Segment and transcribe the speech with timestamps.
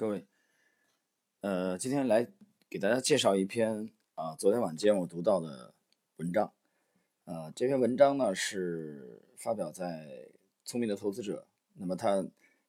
[0.00, 0.26] 各位，
[1.42, 2.26] 呃，今天来
[2.70, 5.74] 给大家介绍一篇啊，昨天晚间我读到的
[6.16, 6.50] 文章。
[7.26, 10.06] 呃，这篇文章呢是发表在
[10.64, 11.42] 《聪明的投资者》，
[11.74, 12.26] 那么它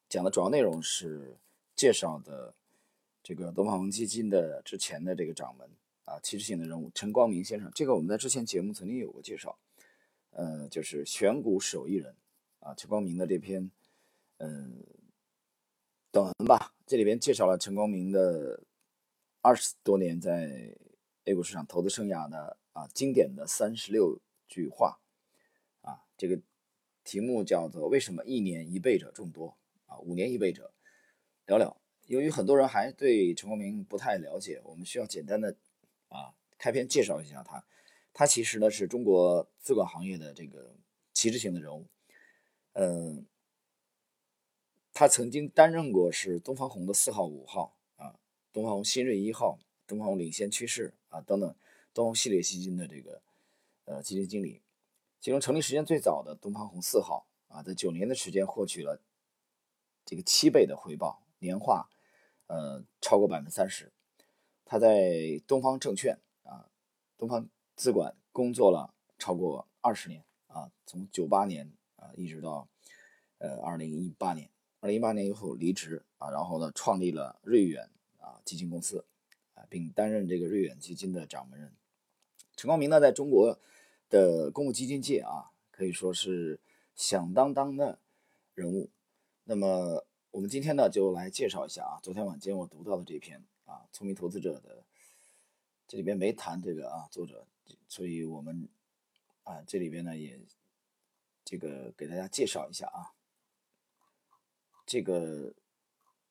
[0.10, 1.38] 讲的主要内容是
[1.74, 2.54] 介绍的
[3.24, 5.66] 这个东方红基金的之前的这个掌门
[6.04, 7.72] 啊，旗帜性的人物陈光明先生。
[7.74, 9.58] 这个我们在之前节目曾经有过介绍，
[10.32, 12.14] 呃，就是选股手艺人
[12.60, 13.72] 啊，陈光明的这篇，
[14.40, 14.84] 嗯。
[16.14, 18.66] 短文吧，这里边介绍了陈光明的
[19.40, 20.76] 二十多年在
[21.24, 25.00] A 股市场投资生涯的啊经典的三十六句话，
[25.84, 26.38] 啊，这个
[27.06, 30.74] 题目叫做“为什么一年一倍者众多啊，五年一倍者
[31.48, 31.74] 寥寥”。
[32.08, 35.56] 由于很多人还对陈光明不太了解，我们需要简单的
[36.10, 37.64] 啊开篇介绍一下他。
[38.12, 40.76] 他其实呢是中国资管行业的这个
[41.14, 41.88] 旗帜性的人物，
[42.74, 43.26] 嗯。
[45.02, 48.20] 他曾经担任过是东方红的四号、五号啊，
[48.54, 51.56] 东方红新锐一号、东方红领先趋势啊等等，
[51.92, 53.20] 东方系列基金的这个
[53.86, 54.62] 呃基金经理。
[55.20, 59.02] 其中成立时间最早的东方红四号啊，在九年的时间获取了
[60.06, 61.90] 这个七倍的回报，年化
[62.46, 63.92] 呃超过百分之三十。
[64.66, 66.70] 他在东方证券啊、
[67.18, 72.68] 东方资管工作了超过二十年啊，从九八年啊一直到
[73.40, 74.48] 呃二零一八年。
[74.82, 77.88] 二零一八年以后离职啊，然后呢，创立了瑞远
[78.20, 79.06] 啊基金公司
[79.54, 81.72] 啊，并担任这个瑞远基金的掌门人。
[82.58, 83.60] 陈光明呢，在中国
[84.10, 86.60] 的公募基金界啊，可以说是
[86.96, 88.00] 响当当的
[88.56, 88.90] 人物。
[89.44, 94.84] 那么我们今天呢，就来介绍一下啊，昨天晚间我读到的这篇啊，聪明投资者的
[95.88, 97.46] 这里边没谈这个啊作者，
[97.88, 98.68] 所以我们
[99.44, 100.40] 啊这里边呢也
[101.46, 103.14] 这个给大家介绍一下啊。
[104.92, 105.54] 这个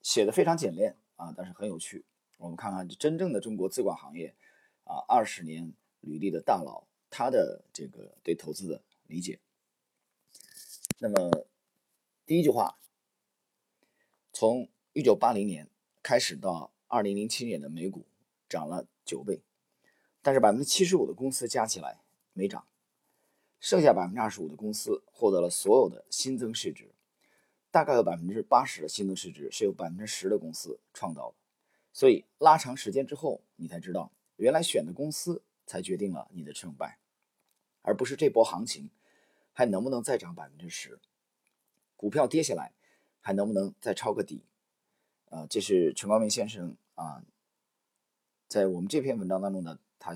[0.02, 2.04] 写的非常简练啊，但是很有趣。
[2.36, 4.34] 我们看看真正的中国资管行业
[4.84, 9.40] 啊，二十年履历的大佬，他的这个对投资的理解。
[10.98, 11.46] 那么
[12.26, 12.78] 第一句话，
[14.30, 15.66] 从一九八零年
[16.02, 18.04] 开始到二零零七年的美股
[18.46, 19.40] 涨了九倍，
[20.20, 22.02] 但是百分之七十五的公司加起来
[22.34, 22.66] 没涨，
[23.58, 26.92] 剩下百分之二十五的公司获得了所有的新增市值。
[27.72, 31.36] 大概有百分之八十的新增市值是由百分之十的公司创造的，
[31.92, 36.98] 所以拉长时间之后，你才知道原来选的公司才决定了你的成败，
[37.82, 38.90] 而不是这波行情
[39.52, 40.98] 还能不能再涨百分之十，
[41.96, 42.72] 股票跌下来
[43.20, 44.42] 还能不能再抄个底，
[45.28, 47.22] 啊，这是陈光明先生啊，
[48.48, 50.12] 在我们这篇文章当中呢，他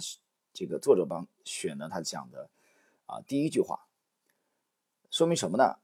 [0.53, 2.51] 这个作者帮选的他讲的
[3.07, 3.87] 啊第一句话，
[5.09, 5.79] 说明什么呢？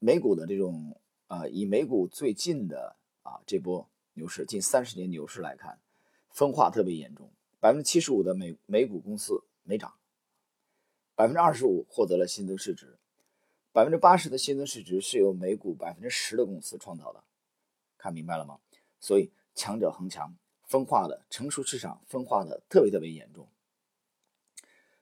[0.00, 1.00] 美股的这种。
[1.34, 5.80] 啊，以美股最近的啊这波牛市，近三十年牛市来看，
[6.30, 7.28] 分化特别严重。
[7.58, 9.94] 百分之七十五的美美股公司没涨，
[11.16, 12.98] 百分之二十五获得了新增市值，
[13.72, 17.24] 百分之八十的新增市值是由美股百分之十的公司创造的。
[17.98, 18.60] 看明白了吗？
[19.00, 23.48] 所以强者恒强，分化的成熟市场分化的特别特别严重。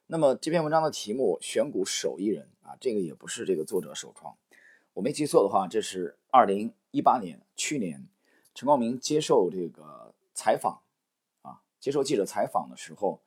[0.07, 4.35] 那么这篇文章的题目“选股手艺人”啊，这个也不是这个作者首创。
[4.93, 8.07] 我没记错的话，这是二零一八年，去年，
[8.53, 10.83] 陈光明接受这个采访，
[11.41, 13.21] 啊，接受记者采访的时候，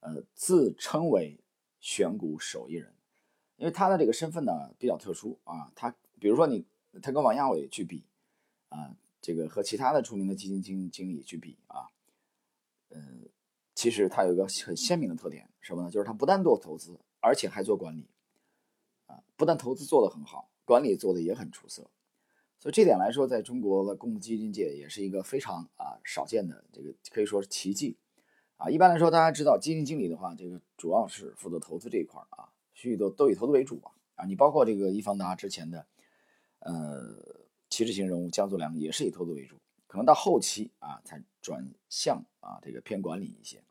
[0.00, 1.40] 呃，自称为
[1.80, 2.94] 选股手艺人，
[3.56, 6.64] 因为他的这个身份呢比较特殊啊，他比如说你，
[7.02, 8.04] 他跟王亚伟去比，
[8.68, 11.90] 啊，这个和其他的出名的基金经经理去比啊，
[12.90, 13.00] 呃，
[13.74, 15.90] 其实他有一个很鲜明的特点，什么呢？
[15.90, 18.06] 就是他不但做投资，而且还做管理，
[19.06, 20.48] 啊，不但投资做得很好。
[20.68, 21.88] 管理做的也很出色，
[22.58, 27.96] 所以这点来说，在中国的公募基金界也是一个非常啊少见的这个可以说是奇迹
[28.58, 28.68] 啊。
[28.68, 34.26] 一般来说，大家知道基金经理的话，这个主要是负责投资这一块啊，许多都以投资为主啊啊。
[34.26, 35.86] 你包括这个易方达之前的
[36.58, 37.16] 呃
[37.70, 39.56] 旗帜型人物江作良也是以投资为主，
[39.86, 43.62] 可能到后期啊才转向啊这个偏管理一些。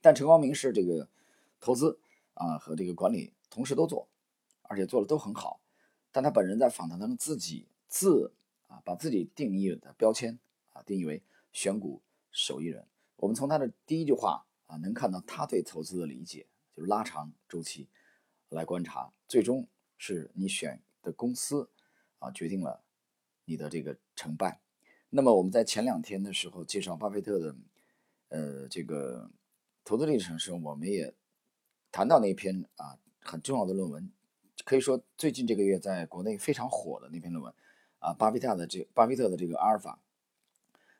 [0.00, 1.08] 但陈光明是这个
[1.58, 1.98] 投资
[2.34, 4.06] 啊和这个管理同时都做，
[4.62, 5.58] 而且做的都很好。
[6.16, 8.32] 但他本人在访谈当中自己自
[8.68, 10.38] 啊把自己定义的标签
[10.72, 11.22] 啊定义为
[11.52, 12.86] 选股手艺人。
[13.16, 17.90] 我们从他的第一句话啊能看到他对投资的理解，就是拉长周期
[18.48, 19.68] 来观察，最终
[19.98, 21.68] 是你选的公司
[22.18, 22.82] 啊决定了
[23.44, 24.62] 你的这个成败。
[25.10, 27.56] 那么我们在前两天的时候介绍巴菲特的
[28.28, 29.30] 呃这个
[29.84, 31.14] 投资历程时，我们也
[31.92, 34.10] 谈到那篇啊很重要的论文。
[34.64, 37.54] 可以说，最近这个月在国内非常火的那篇论文，
[37.98, 40.00] 啊，巴菲特的这巴菲特的这个阿尔法，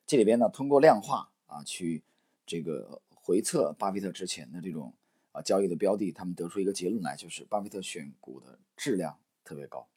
[0.06, 2.03] 这里边呢，通过量化啊，去
[2.47, 4.94] 这个回测巴菲特之前的这种
[5.32, 9.88] 啊交易的标的，他们得出一个结论来，就是巴菲特选股的质量特别高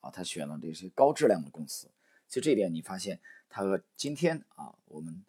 [0.00, 1.90] 啊，他选了这些高质量的公司。
[2.28, 3.20] 就这一点，你发现
[3.50, 5.22] 他和今天啊，我们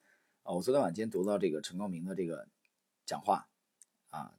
[0.43, 2.47] 啊，我昨天晚间读到这个陈光明的这个
[3.05, 3.49] 讲话
[4.09, 4.33] 啊，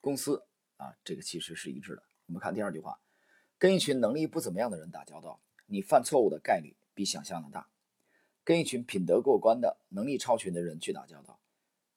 [0.00, 0.42] 公司
[0.76, 2.02] 啊，这个其实是一致的。
[2.26, 3.00] 我们看第二句话，
[3.58, 7.68] 跟一群能力不怎么样的人打交道，你犯错误的概率比想象的大。
[8.44, 11.38] 跟一群品德过关的、能力超群的人去打交道，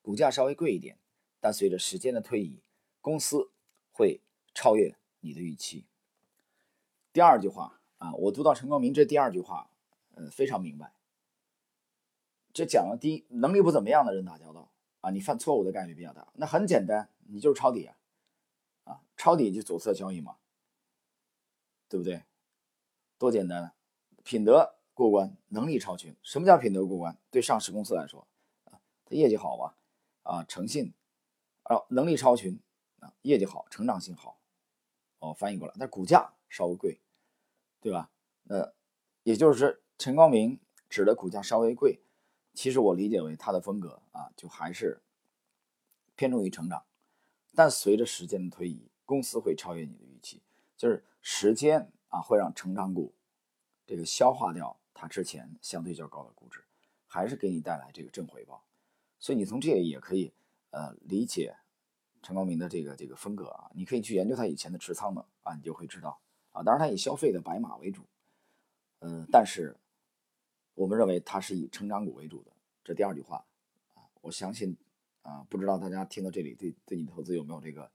[0.03, 0.99] 股价稍微贵一点，
[1.39, 2.61] 但随着时间的推移，
[3.01, 3.49] 公司
[3.91, 4.21] 会
[4.53, 5.85] 超越你的预期。
[7.11, 9.71] 第二句话啊，我读到陈光明这第二句话，
[10.15, 10.93] 嗯，非常明白。
[12.53, 16.27] 这讲了第一，能力不怎么样的人打交道啊，你犯错误的概率比较大。
[16.35, 17.97] 那很简单，你就是抄底，啊，
[19.15, 20.37] 抄底就左侧交易嘛，
[21.89, 22.23] 对不对？
[23.17, 23.73] 多简单，
[24.23, 24.73] 品德。
[24.95, 27.17] 过关能力超群，什么叫品德过关？
[27.29, 28.25] 对上市公司来说，
[28.63, 29.75] 啊，它业绩好吧，
[30.23, 30.93] 啊，诚信，
[31.63, 32.57] 啊，能力超群，
[33.01, 34.39] 啊，业绩好，成长性好，
[35.19, 37.01] 哦，翻译过来，但股价稍微贵，
[37.81, 38.09] 对吧？
[38.43, 38.71] 那
[39.23, 40.57] 也就是说，陈光明
[40.87, 41.99] 指的股价稍微贵，
[42.53, 45.01] 其实我理解为他的风格啊，就还是
[46.15, 46.85] 偏重于成长，
[47.53, 50.41] 但随着时间的推移，公司会超越你的预期，
[50.75, 53.13] 就是时间啊，会让成长股
[53.85, 54.77] 这个消化掉。
[54.97, 56.63] 它之前相对较高的估值，
[57.05, 58.65] 还是给你带来这个正回报，
[59.19, 60.31] 所以你从这里也可以
[60.69, 61.53] 呃理解
[62.21, 66.21] 陈光明的这个这个风格啊，你可以去研究他以前的持仓的啊，你就会知道
[66.53, 66.63] 啊。
[66.63, 68.05] 当然他以消费的白马为主，
[68.99, 69.75] 嗯，但是
[70.75, 72.53] 我们认为他是以成长股为主的。
[72.81, 73.45] 这第二句话
[73.95, 74.77] 啊，我相信
[75.23, 77.91] 啊，不知道大家听到这里对对你投资有没有这个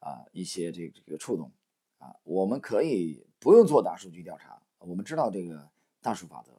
[0.00, 1.50] 啊一些这个这个触动
[1.98, 2.14] 啊？
[2.24, 5.70] 我们可以不用做大数据调查，我们知道这个。
[6.02, 6.52] 大数法则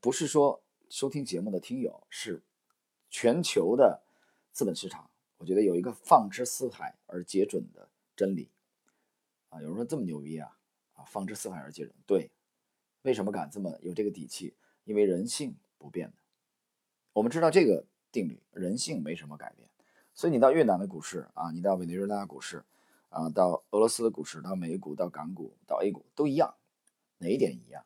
[0.00, 2.42] 不是说收听节目的听友是
[3.10, 4.02] 全球的
[4.50, 8.50] 资本市场，我觉得有一个放之四海而皆准的真理
[9.50, 9.62] 啊。
[9.62, 10.58] 有人说这么牛逼啊
[10.94, 11.94] 啊，放之四海而皆准。
[12.06, 12.28] 对，
[13.02, 14.56] 为什么敢这么有这个底气？
[14.82, 16.16] 因为人性不变的。
[17.12, 19.68] 我们知道这个定律，人性没什么改变。
[20.16, 22.64] 所以你到越南的股市啊，你到委内瑞拉的股市
[23.10, 26.54] 啊，到俄罗斯的股市，到美股，到港股，到 A 股都一样，
[27.18, 27.84] 哪一点一样？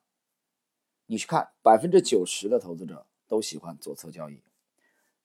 [1.06, 4.40] 你去看，百分之九十的投资者都喜欢左侧交易，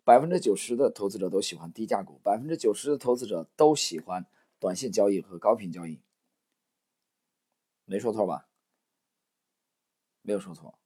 [0.04, 4.26] 百分之九十的投资者都喜欢低价股，百分之九十的投资者都喜欢
[4.60, 6.02] 短线交易和高频交易，
[7.86, 8.48] 没说错吧？
[10.24, 10.80] 没有说错。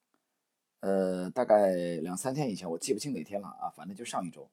[0.81, 4.49] 呃，大概两三天以前，我记不清哪天了啊，反正就上一周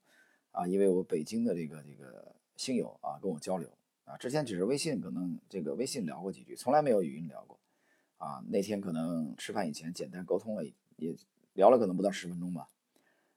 [0.56, 3.70] 啊，因为我北京的这个这个星友啊跟我交流
[4.06, 7.58] 啊，之前只是微信可能这个微信聊过几句，从来没有语音聊过。
[8.16, 10.64] 啊，那天可能吃饭以前简单沟通了，
[10.96, 11.14] 也
[11.52, 12.66] 聊了可能不到十分钟吧。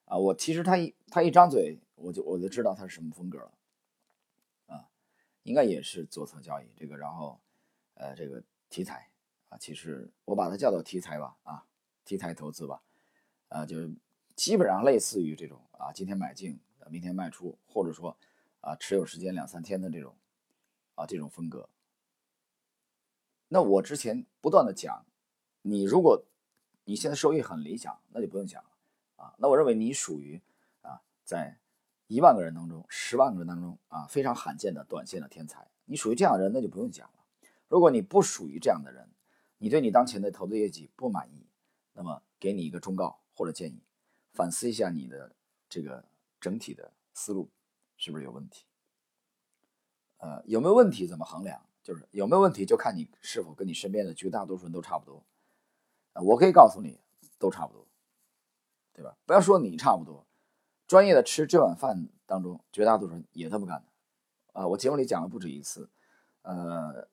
[0.05, 3.51] 啊，我其实他一他一张嘴，我就我就知道他是什么风格了。
[4.67, 4.87] 啊，
[5.43, 7.37] 应该也是左侧交易这个，然后
[7.95, 9.09] 呃这个题材
[9.49, 11.65] 啊，其实我把它叫做题材吧，啊
[12.05, 12.81] 题材投资吧，
[13.49, 13.75] 啊就
[14.37, 16.57] 基本上类似于这种啊今天买进，
[16.89, 18.17] 明天卖出，或者说
[18.61, 20.15] 啊持有时间两三天的这种
[20.95, 21.69] 啊这种风格。
[23.47, 25.05] 那我之前不断的讲，
[25.61, 26.23] 你如果
[26.83, 28.69] 你现在收益很理想，那就不用讲了
[29.15, 29.33] 啊。
[29.37, 30.41] 那我认为你属于
[30.81, 31.57] 啊，在
[32.07, 35.67] 一万个人当中、十万个人当中啊，非常罕见的短线的天才。
[35.85, 37.13] 你属于这样的人，那就不用讲了。
[37.67, 39.09] 如果你不属于这样的人，
[39.57, 41.47] 你对你当前的投资业绩不满意，
[41.93, 43.81] 那么给你一个忠告或者建议，
[44.33, 45.35] 反思一下你的
[45.67, 46.05] 这个
[46.39, 47.49] 整体的思路
[47.97, 48.65] 是不是有问题？
[50.17, 51.07] 呃，有没有问题？
[51.07, 51.65] 怎么衡量？
[51.81, 55.23] 就是有没有问题，就看你是否跟你身边的绝大多数人都差不多。
[56.13, 56.99] 我可以告诉你，
[57.37, 57.87] 都差不多，
[58.93, 59.17] 对吧？
[59.25, 60.27] 不要说你差不多，
[60.85, 63.89] 专业的吃这碗饭当中，绝大多数人也这么干的。
[64.51, 65.89] 啊，我节目里讲了不止一次，
[66.41, 67.07] 呃，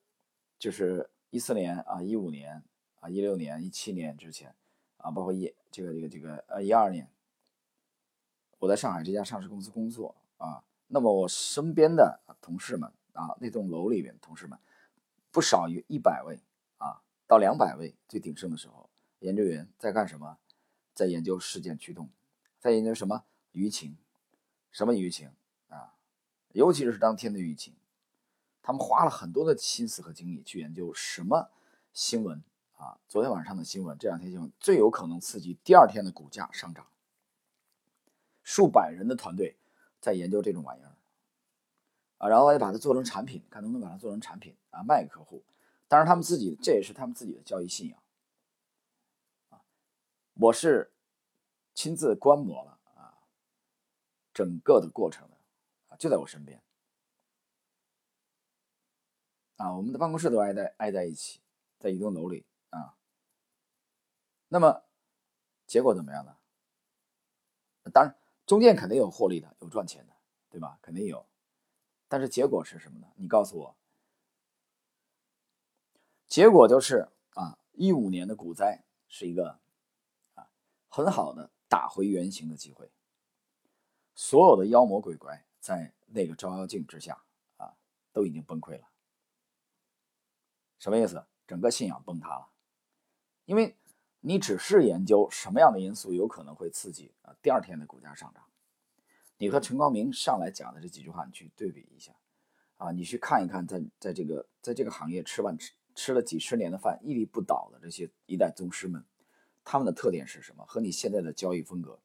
[0.59, 2.65] 就是一四年啊，一五年
[2.99, 4.55] 啊，一六年、一七年之前
[4.97, 7.09] 啊，包括一这个这个这个呃一二年，
[8.59, 14.59] 我在上海这家上市公司工作啊，那么我身边的同事们啊，那栋楼里面同事们。
[15.31, 16.41] 不少于一百位
[16.79, 20.39] 啊，到两百位最鼎盛的时候，研究员在干什么？
[20.95, 22.09] 在研究事件驱动，
[22.59, 23.99] 在研究什么舆情？
[24.71, 25.31] 什么舆情
[25.69, 25.93] 啊？
[26.53, 27.75] 尤其是当天的舆情，
[28.63, 31.51] 他们花了很多的心思和精力去研究什么
[31.93, 32.43] 新闻
[32.79, 32.97] 啊？
[33.07, 36.87] 昨天晚上的新闻，这两天新闻最有可能刺激第二天的股价上涨。
[38.47, 39.57] 数百人的团队
[40.01, 40.95] 在研究这种玩意儿。
[42.19, 45.45] 啊，然后再把它做成产品，看能不能把它做成产品啊，卖给客户。
[45.89, 48.01] 当然，他们自己这也是他们自己的交易信仰
[49.51, 49.61] 啊。
[50.35, 50.93] 我是
[51.75, 53.19] 亲自观摩了啊，
[54.33, 55.37] 整个的过程呢，
[55.89, 56.63] 啊，就在我身边。
[59.57, 61.41] 啊，我们的办公室都挨在挨在一起，
[61.81, 62.97] 在一栋楼里啊。
[64.49, 64.85] 那么
[65.67, 66.37] 结果怎么样呢？
[67.93, 70.13] 当然，中间肯定有获利的，有赚钱的，
[70.49, 70.79] 对吧？
[70.81, 71.27] 肯定有。
[72.09, 73.09] 但是结果是什么呢？
[73.17, 73.77] 你告诉我。
[76.29, 79.59] 结果就是啊，一五年的股灾是一个
[80.35, 80.49] 啊
[80.89, 82.91] 很好的打回原形的机会。
[84.15, 87.23] 所有的妖魔鬼怪在那个照妖镜之下
[87.57, 87.77] 啊，
[88.13, 88.89] 都已经崩溃了。
[90.79, 91.27] 什么意思？
[91.47, 92.49] 整个信仰崩塌了，
[93.45, 93.77] 因为
[94.29, 98.43] 你只是研究什么样的因素有可能会刺激啊第二天的股价上涨。
[99.39, 102.13] 你和陈光明上来讲的这几句话，你去对比一下
[102.77, 109.05] 啊，你去看一看，在在这个在这个行业吃饭吃吃了几十年的饭，屹立不倒的这些一代宗师们，
[109.65, 110.65] 他们的特点是什么？
[110.67, 112.01] 和你现在的交易风格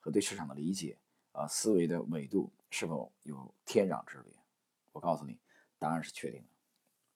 [0.00, 0.98] 和对市场的理解
[1.32, 4.34] 啊思维的维度是否有天壤之别？
[4.92, 5.38] 我告诉你，
[5.78, 6.48] 答案是确定的。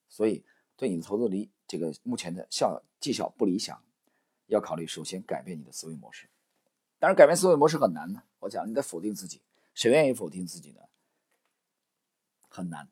[0.07, 0.43] 所以。
[0.75, 3.83] 对你的投资理这个目前的效绩效不理想，
[4.49, 6.29] 要考虑首先改变你的思维模式。
[6.99, 8.21] 当然，改变思维模式很难的。
[8.39, 9.41] 我讲你得否定自己，
[9.73, 10.81] 谁愿意否定自己呢？
[12.47, 12.89] 很难。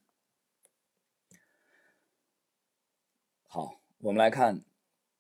[3.44, 4.64] 好，我们来看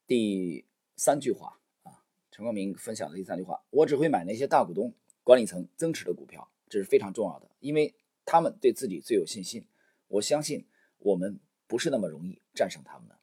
[0.07, 0.65] 第
[0.95, 7.93] 三句话啊，陈光明分享的第三句话：我只会买那些大股东、管理层增持的股票，这是非常重要的，因为
[8.25, 9.67] 他们对自己最有信心。
[10.07, 10.67] 我相信
[10.99, 11.39] 我们。
[11.69, 13.19] 不是那么容易战胜他们的。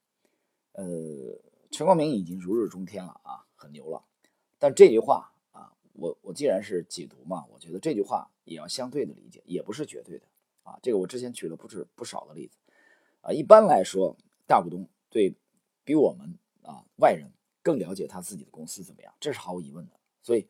[0.73, 0.85] 呃，
[1.75, 4.05] 陈光明已经如日中天了啊，很牛了。
[4.61, 10.27] 但这句话啊，我我既然是解读嘛，我觉得这句话也要相对的理解，也不是绝对的
[10.63, 10.79] 啊。
[10.81, 12.57] 这个我之前举了不止不少的例子
[13.23, 13.33] 啊。
[13.33, 14.17] 一般来说，
[14.47, 15.35] 大股东对
[15.83, 17.29] 比我们啊外人
[17.61, 19.99] 更了解他自己的公司怎么样，这是毫无疑问的。
[20.23, 20.47] 所以，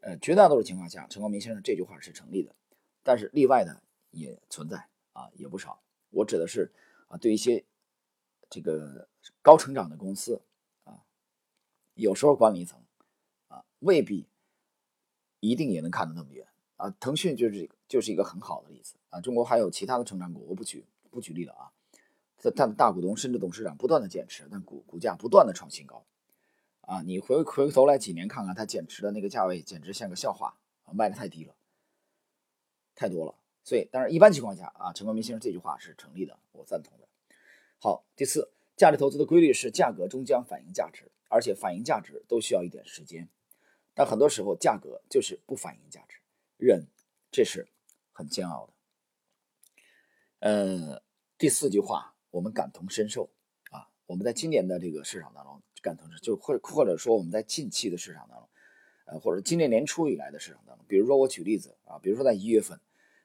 [0.00, 2.54] 呃，绝大多数情况下，陈光明先生这句话是成立的。
[3.02, 5.80] 但是例外的也存在啊，也不少。
[6.10, 6.70] 我指的是。
[7.08, 7.62] 啊，对一些
[8.52, 9.08] 这个
[9.40, 10.42] 高成长的公司
[10.84, 11.00] 啊，
[11.94, 12.78] 有时候管理层
[13.48, 14.28] 啊未必
[15.40, 16.90] 一定也能看得那么远啊。
[17.00, 19.22] 腾讯就是就是一个很好的例子啊。
[19.22, 21.72] 中国还有其他的成长股，我不举不举例了啊。
[22.36, 26.04] 它的大股东甚至董事长不断的减持，但股股价不断的创新高
[26.82, 27.00] 啊。
[27.00, 31.54] 你回回头来几年看看，它减持的那个价位简直像个笑话啊，卖的太低了，
[32.94, 33.34] 太多了。
[33.64, 37.08] 所以，当然一般情况下啊，陈光明先生这句话是成立的，我赞同的。
[37.84, 43.28] 好，第四，价值投资的规律是价格终将反映价值，而且反映价值都需要一点时间。
[43.92, 46.18] 但很多时候，价格就是不反映价值，
[46.58, 46.86] 忍，
[47.32, 47.66] 这是
[48.12, 48.72] 很煎熬的。
[50.38, 51.02] 呃，
[51.36, 53.28] 第四句话，我们感同身受
[53.72, 58.48] 啊，我们在今年的这个市场当中感同身，就或者或者说我们在近期的市场当中，
[59.06, 62.78] 呃，或者今年年初以来的市场当中，比如说我举例子啊，比如说在一月份。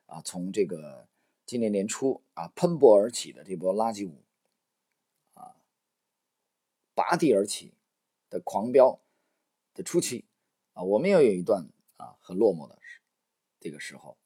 [0.08, 1.06] 啊，从这个
[1.46, 4.24] 今年年初啊喷薄而起的这波垃圾股，
[6.98, 7.76] 拔地而起
[8.28, 9.00] 的狂飙
[9.76, 10.26] 的初期，
[10.74, 12.76] 啊，我们也有一段啊很落寞的
[13.60, 14.18] 这个时候，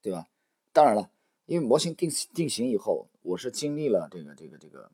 [0.00, 0.30] 对吧？
[0.72, 1.10] 当然了，
[1.44, 4.90] 因为模型定定型以后，我是经历了这个这个这个，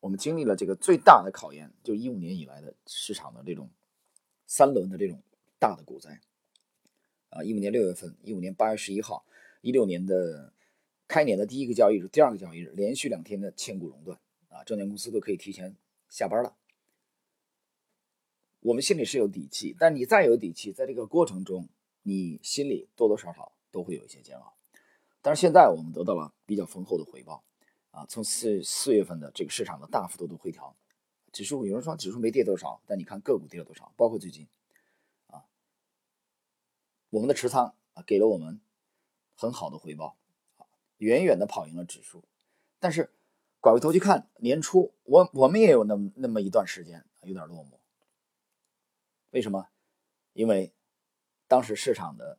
[0.00, 3.70] 我们经历了这个最大的考验，就一五年以来的市场的这种
[4.46, 5.22] 三轮的这种
[5.58, 6.20] 大的股灾。
[7.30, 9.24] 啊，一五年六月份，一五年八月十一号，
[9.62, 10.52] 一六年的
[11.06, 14.20] 开年的第一个交易日，第二个交易日，连续两天的千股熔断，
[14.64, 15.76] 证券公司都可以提前
[16.08, 16.56] 下班了。
[18.60, 21.68] 我们心里是有底气，但你再有底气，在这个过程中，
[22.02, 24.54] 你心里多多少少都会有一些煎熬。
[25.22, 27.44] 但是现在我们得到了比较丰厚的回报，
[27.90, 30.76] 啊，从四四月份的这个市场的大幅度的回调，
[31.32, 34.46] 指数有人说指数没跌多少，但你看个股跌了多少，包括最近。
[35.28, 35.44] 啊
[37.10, 38.60] 我们的持仓啊，给了我们
[39.34, 40.16] 很好的回报，
[40.98, 42.24] 远远的跑赢了指数。
[42.80, 43.10] 但是
[43.60, 47.78] 拐回头去看，年初我我们也有那么那么一段时间有点落寞。
[49.30, 49.68] 为什么？
[50.32, 50.72] 因为
[51.48, 52.38] 当时市场的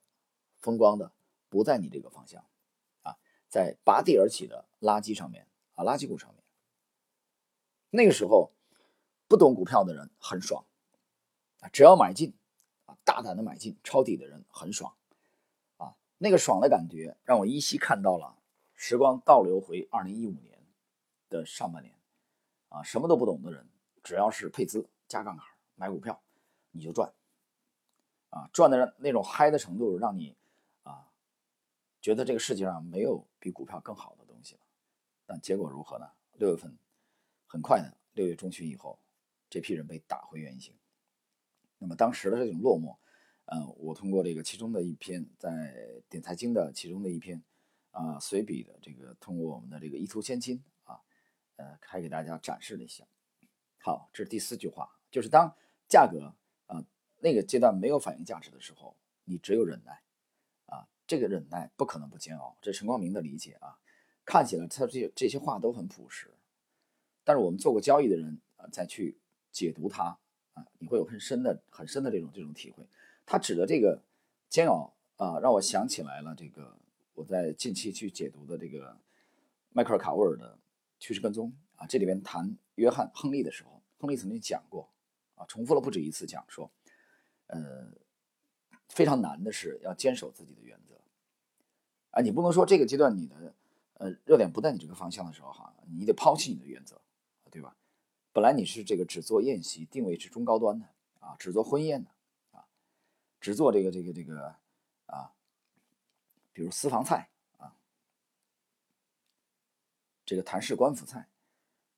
[0.57, 1.11] 风光的
[1.49, 2.45] 不在你这个方向，
[3.01, 3.17] 啊，
[3.49, 6.41] 在拔地而起的垃圾上面啊，垃圾股上面。
[7.89, 8.53] 那个时候
[9.27, 10.63] 不懂股票的人很爽
[11.59, 12.33] 啊，只要买进
[12.85, 12.95] 啊。
[13.03, 14.93] 大胆的买进抄底的人很爽，
[15.77, 18.37] 啊，那个爽的感觉让我依稀看到了
[18.75, 20.58] 时光倒流回二零一五年
[21.29, 21.95] 的上半年，
[22.69, 23.67] 啊，什么都不懂的人，
[24.03, 25.45] 只要是配资加杠杆
[25.75, 26.21] 买股票，
[26.71, 27.11] 你就赚，
[28.29, 30.35] 啊，赚的那种嗨的程度，让你
[30.83, 31.07] 啊
[32.01, 34.61] 觉得这个世界上没有比股票更好的东西了。
[35.25, 36.09] 但结果如何呢？
[36.33, 36.77] 六月份
[37.45, 38.97] 很快的六月中旬以后，
[39.49, 40.73] 这批人被打回原形。
[41.77, 42.95] 那么当时的这种落寞，
[43.45, 47.43] 嗯，我通过这个其中的一篇在点财经的其中的一篇
[47.91, 50.63] 啊随笔的这个，通过我们的这个一图千金，
[51.59, 53.03] 呃，还给大家展示了一下。
[53.79, 55.53] 好，这是第四句话，就是当
[55.89, 56.33] 价格
[56.67, 56.81] 啊
[57.19, 60.01] 那个阶段没有反应价值的时候，你只有忍耐
[60.67, 62.57] 啊，这个忍耐不可能不煎熬。
[62.61, 63.77] 这是陈光明的理解啊，
[64.23, 66.33] 看起来他这这些话都很朴实，
[67.25, 69.19] 但是我们做过交易的人啊，再去
[69.51, 70.17] 解读它
[70.53, 70.65] 啊。
[70.77, 72.87] 你会有很深的、很深的这种这种体会。
[73.25, 74.01] 他指的这个
[74.47, 76.77] 煎熬啊，让我想起来了这个
[77.15, 78.97] 我在近期去解读的这个
[79.71, 80.55] 迈克尔·卡沃尔的
[80.99, 81.51] 《趋势跟踪》
[81.81, 84.89] 啊，这里边谈约翰·亨利的时候，亨利曾经讲过
[85.35, 86.71] 啊，重复了不止一次讲说，
[87.47, 87.91] 呃，
[88.89, 90.99] 非常难的是要坚守自己的原则
[92.11, 93.55] 啊，你不能说这个阶段你的
[93.93, 96.99] 呃热点不在你这个方向的时候哈，你得抛弃你的原则，
[97.49, 97.75] 对吧？
[98.31, 100.85] 本来你是这个只做宴席，定位是中高端的
[101.19, 102.11] 啊，只做婚宴的
[102.51, 102.67] 啊，
[103.41, 104.55] 只做这个这个这个
[105.07, 105.33] 啊，
[106.53, 107.29] 比如私房菜，
[110.29, 111.27] 这个谭氏官府菜，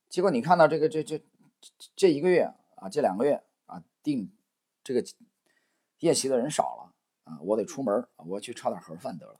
[0.08, 1.22] 结果你看到这个这这
[1.94, 4.32] 这一个月啊，这两个月啊，订
[4.82, 5.04] 这个
[5.98, 9.38] 宴席的人少了啊，我得出门我去炒点盒饭得了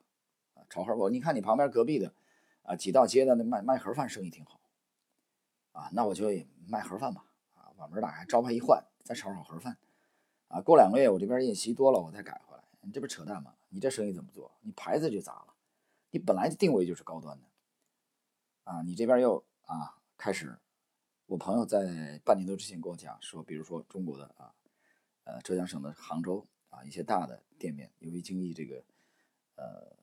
[0.53, 2.13] 啊，炒盒饭你看你旁边隔壁的
[2.65, 4.61] 啊，几道街的那卖卖盒饭生意挺好。
[5.73, 6.27] 啊，那我就
[6.69, 7.25] 卖盒饭吧。
[7.55, 9.79] 啊，把门打开，招牌一换，再炒炒盒饭。
[10.49, 12.63] 啊，过两个月我这边宴席多了，我再改回来。
[12.83, 13.55] 你这不扯淡吗？
[13.71, 14.53] 你这生意怎么做？
[14.61, 15.55] 你牌子就砸了。
[16.11, 17.47] 你本来定位就是高端的。
[18.65, 20.59] 啊，你这边又啊开始，
[21.27, 24.55] 我朋友在半年多之前跟我讲说，比如说中国的啊，
[25.25, 28.85] 呃浙江省的杭州啊一些大的店面，由于经历这个
[29.57, 29.97] 呃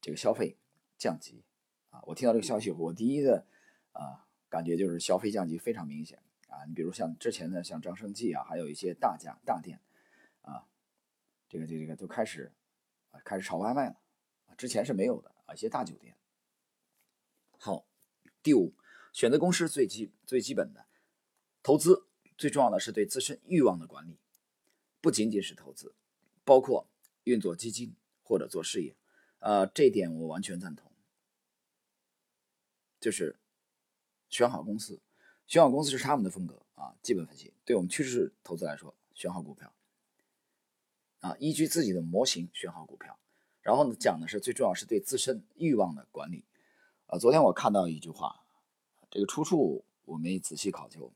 [0.00, 0.56] 这个消费
[0.98, 1.44] 降级
[1.90, 3.46] 啊，我听到这个消息，我第一个
[3.92, 4.26] 啊。
[4.52, 6.62] 感觉就是消费降级非常明显啊！
[6.66, 9.80] 你比如像之前的像张生记啊，还有一些大家大店
[10.42, 10.68] 啊，
[11.48, 12.52] 这个这个这个就开始
[13.12, 13.96] 啊开始炒外卖了
[14.48, 16.14] 啊，之前是没有的啊，一些大酒店。
[17.64, 17.86] 好，
[18.42, 18.74] 第五，
[19.12, 20.84] 选择公司最基最基本的
[21.62, 24.18] 投资，最重要的是对自身欲望的管理，
[25.00, 25.94] 不仅仅是投资，
[26.42, 26.88] 包括
[27.22, 27.94] 运作基金
[28.24, 28.96] 或者做事业，
[29.38, 30.90] 呃，这点我完全赞同，
[32.98, 33.38] 就是。
[34.28, 35.02] 选好公司，
[35.46, 36.96] 选好公司是他们的风格啊。
[37.02, 39.70] 基本分析，对我们趋势投资来说，选好股票
[41.20, 43.20] 啊，依据自己的模型选好股票。
[43.60, 46.46] 然后呢，讲的是最重要是对自身欲望的管理
[47.12, 47.18] 啊。
[47.18, 48.42] 昨天我看到一句话，
[49.10, 51.12] 这个出处我没仔细考究。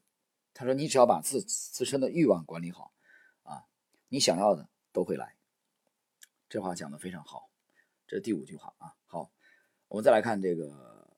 [0.53, 2.93] 他说：“你只要把自自身的欲望管理好
[3.43, 3.65] 啊，
[4.09, 5.35] 你想要的都会来。”
[6.49, 7.49] 这话讲的非常好。
[8.07, 8.95] 这是第五句话啊。
[9.07, 9.31] 好，
[9.89, 11.09] 我们再来看这个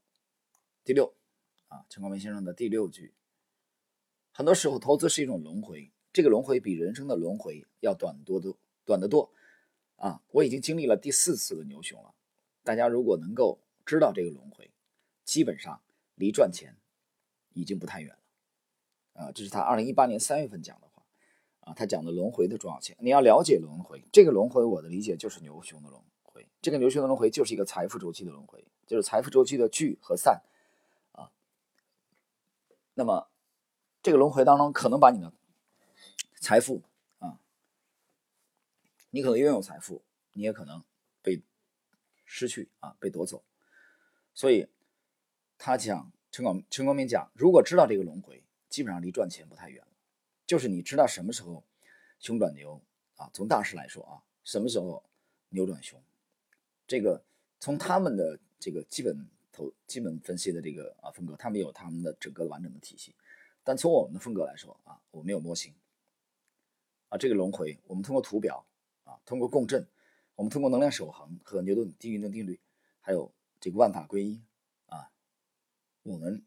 [0.84, 1.12] 第六。
[1.68, 3.12] 啊，陈光明先生的第六句，
[4.32, 9.30] 很多时候投资是一种轮回，这个轮回比人生的轮回要短多多，短得多。
[9.96, 12.14] 啊，我已经经历了第四次的牛熊了。
[12.64, 14.70] 大家如果能够知道这个轮回，
[15.24, 15.80] 基本上
[16.14, 16.76] 离赚钱
[17.54, 18.18] 已经不太远了。
[19.14, 21.06] 啊，这是他二零一八年三月份讲的话。
[21.60, 24.04] 啊，他讲的轮回的重要性，你要了解轮回。
[24.12, 26.46] 这个轮回，我的理解就是牛熊的轮回。
[26.60, 30.42] 这个牛熊的轮回就是一个财富周期的轮回，就是财富周期的聚和散。
[31.12, 31.32] 啊
[32.92, 33.30] 那么，
[34.02, 35.32] 这个轮回当中可能把你的
[36.40, 36.82] 财富
[37.20, 37.40] 啊，
[39.10, 40.84] 你可能拥有财富，你也可能
[41.22, 41.42] 被
[42.26, 43.44] 失去啊，被夺走。
[44.38, 44.68] 所以，
[45.58, 49.88] 他讲陈广陈光明讲，如果知道这个轮回，基本上离赚钱不太远了。
[50.46, 51.64] 就是你知道什么时候
[52.20, 52.80] 熊转牛
[53.16, 55.02] 啊，从大势来说啊，什么时候
[55.48, 56.00] 牛转熊，
[56.86, 57.20] 这个
[57.58, 59.26] 从他们的这个基本。
[59.88, 63.12] 基本分析的这个啊风格，他们有他们的整个完整的体系，
[63.64, 65.74] 但从我们的风格来说啊，我没有模型
[67.08, 68.64] 啊，这个轮回，我们通过图表
[69.02, 69.84] 啊，通过共振，
[70.36, 72.60] 我们通过能量守恒和牛顿第一运动定律，
[73.00, 74.42] 还有这个万法归一
[74.86, 75.10] 啊，
[76.02, 76.44] 我们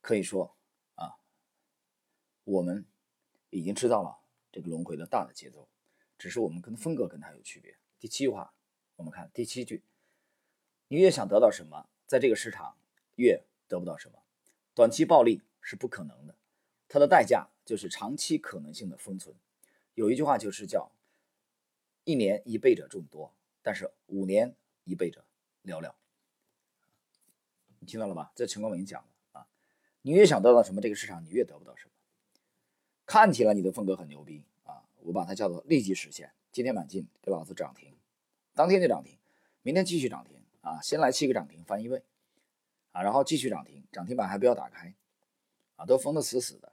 [0.00, 0.56] 可以说
[0.94, 1.18] 啊，
[2.44, 2.86] 我们
[3.50, 4.20] 已经知道了
[4.52, 5.68] 这个轮回的大的节奏，
[6.16, 7.76] 只是我们跟风格跟它有区别。
[7.98, 8.54] 第七句话，
[8.96, 9.82] 我们看第七句。
[10.88, 12.76] 你越想得到什么，在这个市场
[13.16, 14.22] 越得不到什么。
[14.74, 16.34] 短期暴利是不可能的，
[16.88, 19.36] 它的代价就是长期可能性的封存。
[19.94, 20.90] 有一句话就是叫
[22.04, 25.24] “一年一倍者众多，但是五年一倍者
[25.62, 25.94] 聊聊”。
[27.80, 28.32] 你听到了吧？
[28.34, 29.46] 这陈光明讲的啊。
[30.02, 31.92] 你越想得到什么，这个市场你越得不到什么。
[33.06, 36.32] 看起来你的风格很牛逼啊，我把它叫做立即实现。
[36.52, 37.96] 今天买进，给老子涨停，
[38.54, 39.18] 当天就涨停，
[39.62, 40.40] 明天继续涨停。
[40.62, 42.02] 啊，先来七个涨停翻一倍，
[42.92, 44.94] 啊，然后继续涨停，涨停板还不要打开，
[45.76, 46.70] 啊，都封得死死的，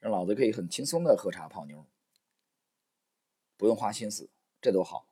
[0.00, 1.86] 让老子可以很轻松的喝茶泡妞，
[3.56, 4.28] 不用花心思，
[4.60, 5.06] 这多好。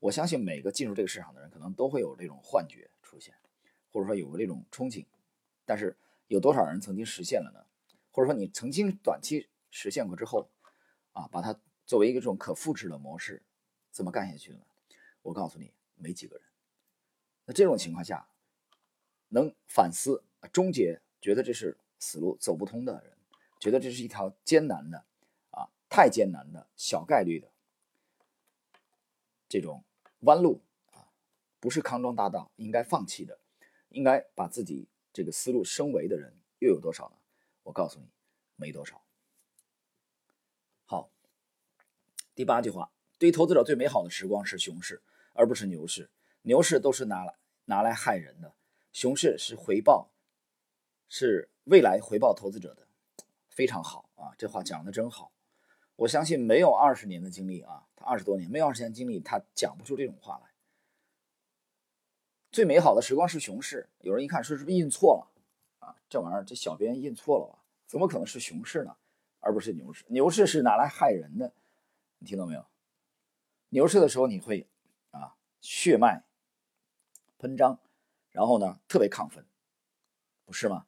[0.00, 3.34] 我相信每个进入这个市场的人，可能都会有这种幻觉出现，
[3.92, 5.06] 或者说有个这种憧憬。
[5.64, 7.64] 但是有多少人曾经实现了呢？
[8.10, 10.50] 或者说你曾经短期实现过之后，
[11.12, 11.54] 啊，把它
[11.86, 13.42] 作为一个这种可复制的模式，
[13.92, 14.60] 这么干下去呢？
[15.22, 16.44] 我告诉你，没几个人。
[17.44, 18.26] 那这种情况下，
[19.28, 23.12] 能反思、终结，觉得这是死路走不通的人，
[23.60, 25.04] 觉得这是一条艰难的，
[25.50, 27.52] 啊，太艰难的小概率的
[29.48, 29.84] 这种
[30.20, 31.08] 弯路啊，
[31.58, 33.38] 不是康庄大道，应该放弃的，
[33.88, 37.16] 应该把自己这个思路升维的人，又有多少呢？
[37.62, 38.06] 我告诉你，
[38.56, 39.02] 没多少。
[40.84, 41.10] 好，
[42.34, 45.02] 第八句话，对于投资者最美好的时光是熊市，
[45.32, 46.10] 而不是牛市。
[46.42, 48.54] 牛市都是拿来拿来害人的，
[48.92, 50.10] 熊市是回报，
[51.08, 52.88] 是未来回报投资者的，
[53.48, 54.34] 非常好啊！
[54.38, 55.32] 这话讲的真好，
[56.00, 60.50] 我相信没有二十年的经历啊，他二十多年没有二十年经历，他讲不出这种话来。
[62.50, 65.94] 最美好的时光是熊市，有人一看说是不是印错了啊？
[66.08, 67.62] 这玩意儿这小编印错了吧？
[67.86, 68.96] 怎么可能是熊市呢？
[69.40, 70.02] 而不是牛市？
[70.08, 71.52] 牛市是拿来害人的，
[72.18, 72.64] 你听到没有？
[73.68, 74.66] 牛市的时候你会
[75.10, 76.24] 啊血脉。
[77.38, 77.78] 喷张，
[78.30, 79.44] 然后呢，特别亢奋，
[80.46, 80.86] 不是吗？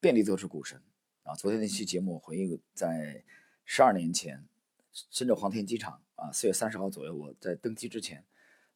[0.00, 0.80] 遍地都是股神
[1.24, 1.34] 啊！
[1.34, 3.24] 昨天那期节目回忆，在
[3.64, 4.46] 十二年前，
[4.92, 8.24] 深圳黄田机场啊，四月三十号左右，我在登机之前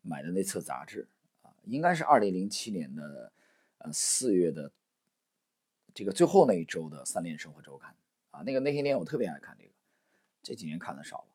[0.02, 1.08] 买的那册杂志
[1.42, 3.32] 啊，应该是二零零七年的
[3.78, 4.72] 呃四月的
[5.94, 7.94] 这个最后那一周的《三联生活周刊》
[8.36, 9.70] 啊，那个那些年我特别爱看这个，
[10.42, 11.28] 这几年看的少了。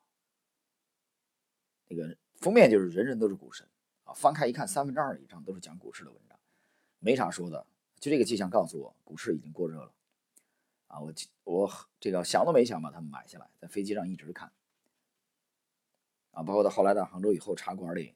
[1.88, 3.68] 那个封面就是人人都是股神。
[4.06, 6.38] 啊，翻开一看，三分之二以上都是讲股市的文章，
[7.00, 7.66] 没啥说的。
[8.02, 9.94] 就这个迹象告诉我，股市已经过热了。
[10.94, 11.12] 啊，我
[11.44, 14.52] 我这个想都没想把它们买下来，在飞机上一直看。
[16.32, 18.16] 啊，包括到后来到杭州以后，茶馆里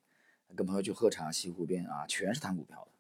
[0.56, 2.92] 跟朋友去喝茶，西湖边啊，全是谈股票的，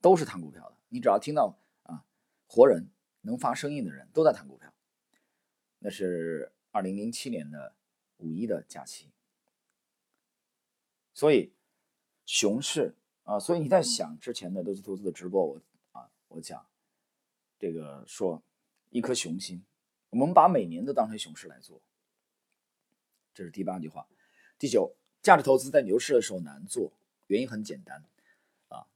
[0.00, 0.76] 都是谈股票的。
[0.88, 2.06] 你只要听到啊，
[2.46, 2.88] 活人
[3.20, 4.72] 能发声音的人都在谈股票。
[5.80, 7.74] 那是二零零七年的
[8.16, 9.12] 五一的假期，
[11.12, 11.52] 所以。
[12.28, 15.60] 熊市啊，所以你在想之前的投资投资的直播，我
[15.92, 16.66] 啊，我讲
[17.58, 18.42] 这个说
[18.90, 19.64] 一颗雄心，
[20.10, 21.80] 我们把每年都当成熊市来做，
[23.34, 24.06] 这是第八句话。
[24.58, 26.92] 第九，价值投资在牛市的时候难做，
[27.26, 28.04] 原因很简单
[28.68, 28.86] 啊，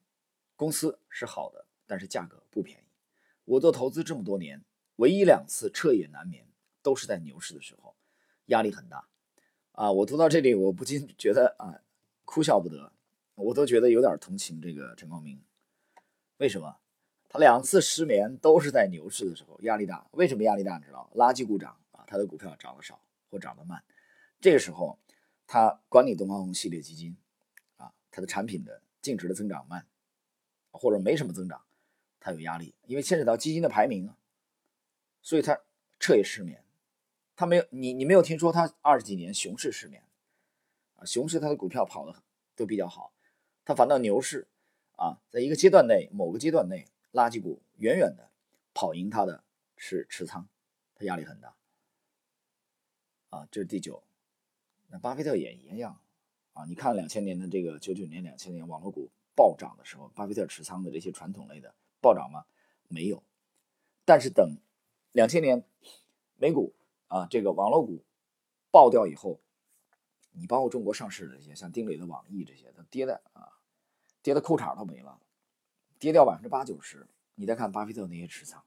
[0.57, 2.85] 公司是好的，但是价格不便宜。
[3.45, 4.63] 我做投资这么多年，
[4.97, 6.47] 唯一两次彻夜难眠，
[6.83, 7.95] 都是在牛市的时候，
[8.47, 9.09] 压力很大
[9.73, 9.91] 啊。
[9.91, 11.83] 我读到这里，我不禁觉得啊，
[12.25, 12.93] 哭笑不得。
[13.35, 15.43] 我都觉得有点同情这个陈光明，
[16.37, 16.77] 为什么？
[17.33, 20.05] 他两次失眠都是在牛市的时候，压力大。
[20.11, 20.79] 为什么压力大？
[20.79, 21.09] 你知道？
[21.15, 23.85] 垃圾股涨啊，他的股票涨得少或涨得慢。
[24.41, 24.99] 这个时候，
[25.47, 27.17] 他管理东方红系列基金
[27.77, 29.87] 啊，他的产品的净值的增长慢，
[30.73, 31.63] 或者没什么增长，
[32.19, 34.19] 他有压力，因为牵扯到基金的排名啊，
[35.23, 35.57] 所以他
[36.01, 36.65] 彻夜失眠。
[37.37, 40.03] 他没有你，你没有听说他二十几年熊市失眠
[40.97, 41.05] 啊？
[41.05, 42.25] 熊市他的股票跑的
[42.57, 43.13] 都比较好。
[43.65, 44.49] 他反倒牛市，
[44.97, 48.31] 啊，在一个阶段内，某个阶段内，垃圾股远远的
[48.73, 49.45] 跑赢他的
[49.77, 50.47] 是持仓，
[50.95, 51.55] 他压力很大，
[53.31, 54.03] 啊，这是第九。
[54.89, 56.01] 那巴菲特也一样，
[56.53, 62.45] 啊，你看两千年的这个九九年、两千年网络股暴涨的时候，巴菲特持仓的这些传统类的暴涨吗？
[62.89, 63.23] 没有。
[64.05, 64.57] 但是等
[65.13, 65.65] 两千年
[66.37, 66.75] 美股
[67.09, 68.05] 啊这个网络股
[68.71, 69.41] 爆掉以后，
[70.33, 73.57] 你包括中国上市的这些像丁磊的网易这些，它跌的啊。
[74.23, 75.19] 跌的裤衩都没了，
[76.01, 77.07] 跌掉百分之八九十。
[77.37, 78.65] 你再看巴菲特那些持仓，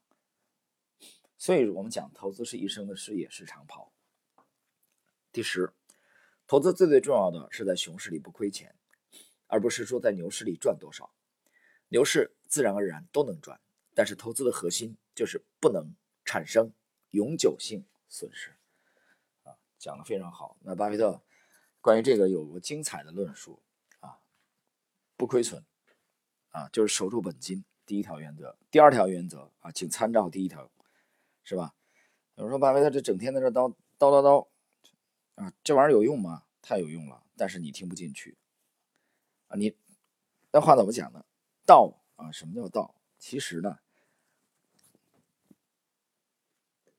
[1.36, 3.92] 所以我们讲投资是一生的事业，是长跑。
[5.30, 5.72] 第十，
[6.46, 8.74] 投资最最重要的是在熊市里不亏钱，
[9.46, 11.14] 而不是说在牛市里赚多少。
[11.88, 13.60] 牛市自然而然都能赚，
[13.94, 15.94] 但是投资的核心就是不能
[16.24, 16.72] 产生
[17.10, 18.56] 永久性损失。
[19.44, 20.56] 啊，讲的非常好。
[20.62, 21.22] 那巴菲特
[21.80, 23.62] 关于这个有过精彩的论述
[24.00, 24.18] 啊。
[25.16, 25.64] 不亏损，
[26.54, 28.56] 啊，就是守住本金，第一条原则。
[28.70, 30.70] 第二条原则啊，请参照第一条，
[31.42, 31.74] 是吧？
[32.36, 34.46] 有人说巴菲特这整天在这叨叨叨叨，
[35.34, 36.44] 啊，这玩意儿有用吗？
[36.62, 38.38] 太有用了，但是你听不进去，
[39.48, 39.76] 啊，你
[40.52, 41.24] 那话怎么讲呢？
[41.66, 42.94] 道啊，什么叫道？
[43.18, 43.80] 其实呢，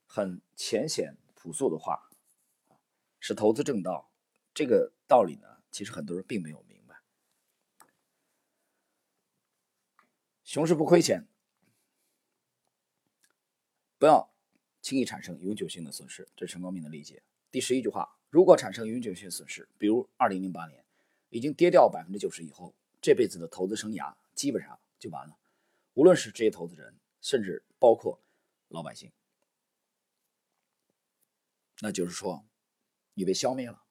[0.05, 2.09] 很浅显朴素的话，
[3.21, 4.11] 是投资正道。
[4.53, 6.74] 这个道理呢，其实很多人并没有明。
[10.45, 11.27] 熊市不亏钱，
[13.97, 14.31] 不要
[14.79, 17.23] 轻易产生永久性的损失，这是陈光明的理解。
[17.49, 20.85] 第十一句话：如果产生永久性损失，比如二零零八年
[21.31, 25.35] 已经跌掉百分之九十以后，这辈子的投资生涯基本上就完了。
[25.95, 28.21] 无论是职业投资人，甚至包括
[28.67, 29.11] 老百姓，
[31.79, 32.45] 那就是说，
[33.15, 33.83] 你被消灭了。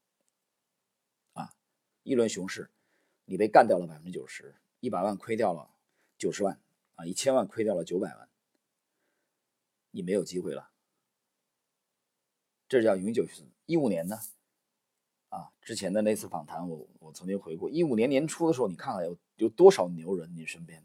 [1.33, 1.53] 啊，
[2.05, 2.71] 一轮熊市，
[3.25, 5.74] 你被干掉了百分之九十，一百万亏掉了
[6.25, 6.59] 九十万，
[6.95, 8.27] 啊，一千万亏掉了九百万，
[9.91, 10.71] 你没有机会了。
[12.67, 13.53] 这叫永久性。
[13.67, 14.19] 一五年呢？
[15.29, 20.83] 啊，之前的那次访谈，我我曾经回顾，一五年年初的时候，你看看有有多少牛人你身边？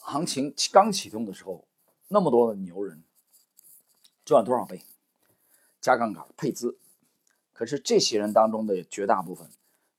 [0.00, 1.68] 行情刚启动的时候，
[2.08, 3.04] 那么多的牛人
[4.24, 4.84] 赚多少倍？
[5.80, 6.80] 加杠杆、配资，
[7.52, 9.48] 可是这些人当中的绝大部分，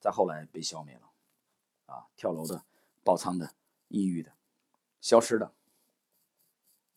[0.01, 1.09] 在后来被消灭了，
[1.85, 2.65] 啊，跳楼的、
[3.03, 3.53] 爆仓的、
[3.89, 4.33] 抑郁的、
[5.01, 5.53] 消失的、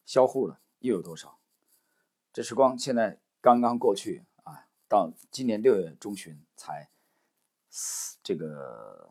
[0.04, 1.38] 销户的，又有多少？
[2.32, 4.68] 这时光现在刚刚过去啊。
[4.88, 6.88] 到今年六月中旬才
[7.70, 9.10] 四这个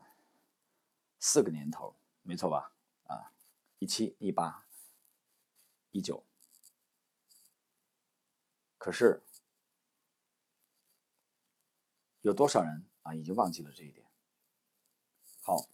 [1.20, 2.72] 四个年头，没错吧？
[3.06, 3.32] 啊，
[3.78, 4.66] 一七、一八、
[5.90, 6.24] 一九，
[8.78, 9.22] 可是
[12.22, 14.06] 有多少人啊已经忘记了这一点？
[15.42, 15.68] 好，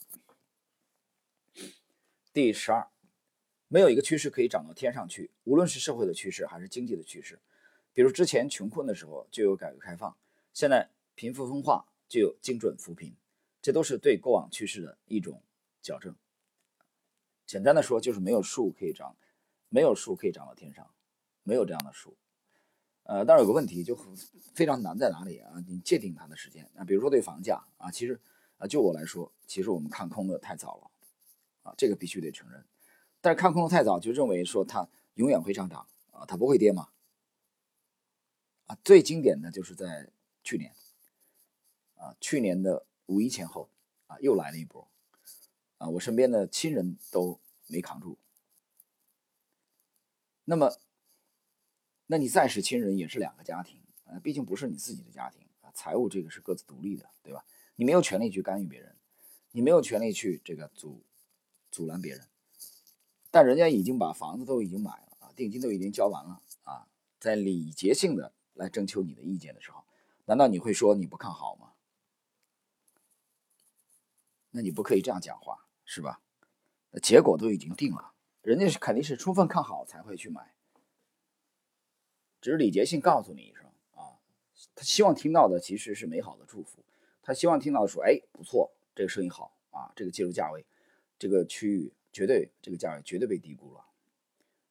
[2.32, 2.88] 第十二，
[3.68, 7.38] 没有一个趋势可以涨到天上去，无论是社会的趋势还是经济的趋势。
[7.92, 10.16] 比如之前穷困的时候就有改革开放，
[10.54, 13.14] 现在贫富分化就有精准扶贫，
[13.60, 15.42] 这都是对过往趋势的一种
[15.82, 16.16] 矫正。
[17.44, 19.14] 简单的说，就是没有树可以长，
[19.68, 20.90] 没有树可以长到天上，
[21.42, 22.16] 没有这样的树。
[23.02, 23.94] 呃，但是有个问题就
[24.54, 25.62] 非常难在哪里啊？
[25.68, 28.18] 你界定它的时间啊，比如说对房价啊，其实
[28.56, 30.90] 啊，就我来说，其实我们看空的太早了
[31.62, 32.64] 啊，这个必须得承认。
[33.20, 36.88] 但是看空的太早，就认为说它永远会上涨啊，它不会跌嘛？
[38.66, 40.10] 啊最经典的就是在
[40.42, 40.74] 去年，
[41.94, 43.70] 啊，去年的五一前后，
[44.06, 44.88] 啊，又来了一波，
[45.78, 48.18] 啊，我身边的亲人都没扛住。
[50.44, 50.76] 那么，
[52.06, 57.44] 那你再是亲人，也是两个家庭，啊，毕竟不是你自己的家庭啊，财务这个是各自独立的，对吧？
[57.76, 58.96] 你没有权利去干预别人，
[59.52, 61.04] 你没有权利去这个阻
[61.72, 62.28] 阻拦别人，
[63.32, 66.86] 但人家已经把房子都已经买了啊，定金都已经交完了啊，
[67.18, 68.32] 在礼节性的。
[68.54, 69.82] 来征求你的意见的时候，
[70.26, 71.72] 难道你会说你不看好吗？
[74.50, 76.20] 那你不可以这样讲话，是吧？
[76.90, 80.52] 那结果都已经定了，人家是肯定是充分看好才会去买，
[82.42, 84.20] 只是礼节性告诉你一声啊。
[84.74, 86.84] 他希望听到的其实是美好的祝福，
[87.22, 90.66] 他希望听到说，哎，不错，这个生意好啊，这个介入价位，
[91.22, 93.86] 这个区域绝对这个价位绝对被低估了。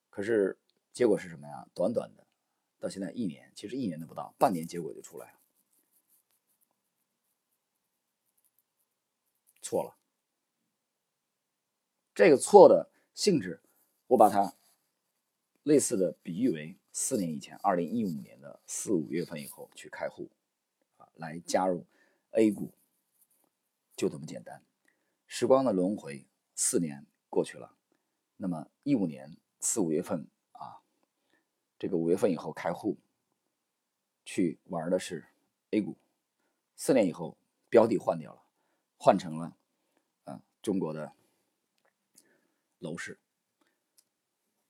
[0.09, 0.57] 可是
[0.91, 1.65] 结果是什么呀？
[1.73, 2.27] 短短的。
[2.77, 5.39] 到现在一年，其实一年都不到，半年结果就出来了，
[9.61, 9.95] 错了。
[12.13, 13.61] 这个错的性质，
[14.07, 14.53] 我把它
[15.63, 20.29] 类似的比喻为四年以前，二零一五年的四五月份以后去开户，
[20.97, 21.85] 啊，来加入
[22.31, 22.73] A 股，
[23.95, 24.61] 就这么简单。
[25.27, 26.25] 时光的轮回，
[26.63, 27.76] 四年过去了，
[28.38, 30.84] 那么一五年四五月份啊。
[31.80, 33.00] 这个五月份以后开户，
[34.24, 35.26] 去玩的是
[35.71, 35.97] A 股，
[36.76, 37.36] 四年以后
[37.67, 38.43] 标的换掉了，
[39.00, 39.58] 换成了
[40.26, 41.13] 嗯中国的
[42.78, 43.19] 楼市，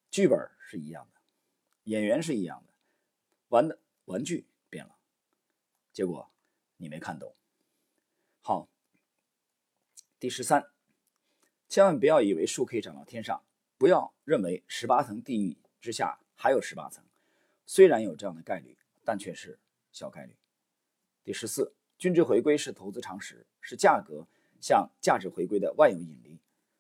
[0.10, 1.22] 剧本是一样的，
[1.84, 2.74] 演员是一样的，
[3.50, 4.96] 玩的玩具变了，
[5.92, 6.32] 结果
[6.78, 7.36] 你没看懂。
[8.40, 8.70] 好，
[10.18, 10.71] 第十三，
[11.72, 13.42] 千万不要以为树可以长到天上，
[13.78, 16.20] 不要认为十八层地狱之下。
[16.36, 17.02] 还有十八层，
[17.66, 19.58] 虽然有这样的概率，但却是
[19.94, 20.36] 小概率。
[21.24, 24.28] 第十四，均值回归是投资常识，是价格
[24.60, 26.40] 向价值回归的万有引力。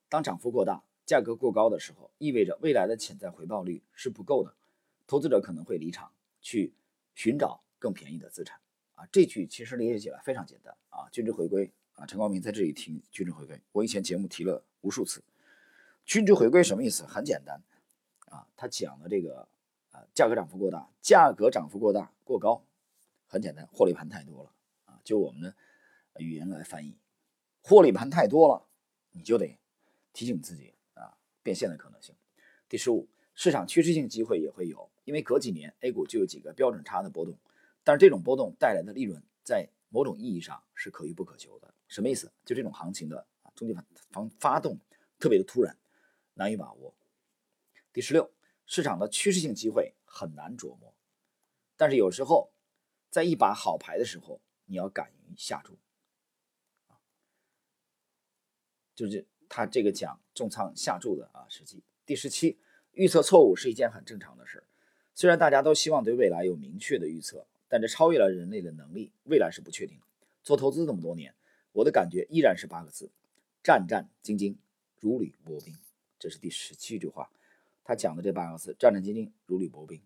[0.10, 4.54] 当涨幅过大、价格过高的时候，意味着未来的潜在回报率是不够的，
[5.08, 6.73] 投资者可能会离场，去
[7.15, 8.60] 寻找更便宜的资产。
[8.95, 15.23] 啊，这句其实理解起来非常简单啊，均值回归啊，陈光明在这里听均值回归，我以前节目提了无数次。
[16.03, 17.05] 均值回归什么意思？
[17.05, 17.61] 很简单。
[18.25, 19.47] 啊，他讲的这个，
[19.91, 22.65] 啊，价格涨幅过大，价格涨幅过大过高，
[23.27, 24.51] 很简单，获利盘太多了
[24.85, 25.53] 啊，就我们的
[26.17, 26.97] 语言来翻译，
[27.61, 28.65] 获利盘太多了，
[29.11, 29.59] 你就得
[30.11, 32.15] 提醒自己啊，变现的可能性。
[32.67, 37.37] 第十五，市场趋势性机会也会有，因为隔几年 A 股就有几个标准差的波动，
[37.83, 41.71] 但是这种波动带来的利润，在某种意义上是可遇不可求的。
[41.91, 42.32] 什么意思？
[42.45, 43.75] 就这种行情的啊，中间
[44.10, 44.80] 发发动
[45.19, 45.77] 特别的突然，
[46.36, 46.95] 难以把握。
[47.91, 48.32] 第十六，
[48.65, 50.95] 市场的趋势性机会很难琢磨，
[51.75, 52.54] 但是有时候
[53.10, 55.77] 在一把好牌的时候，你要敢于下注，
[58.95, 61.84] 就是他这个讲重仓下注的啊时机。
[62.06, 62.58] 第十七，
[62.93, 64.63] 预测错误是一件很正常的事儿。
[65.13, 70.06] 虽然大家都希望对未来有明确的预测，但这超越了人类的能力，未来是不确定的。
[70.41, 71.36] 做投资这么多年，
[71.73, 73.12] 我的感觉依然是八个字：
[73.63, 74.57] 战战兢兢，
[74.99, 75.77] 如履薄冰。
[76.19, 77.31] 这是第十七句话，
[77.84, 80.01] 他讲的这八个字：战战兢兢，如履薄冰。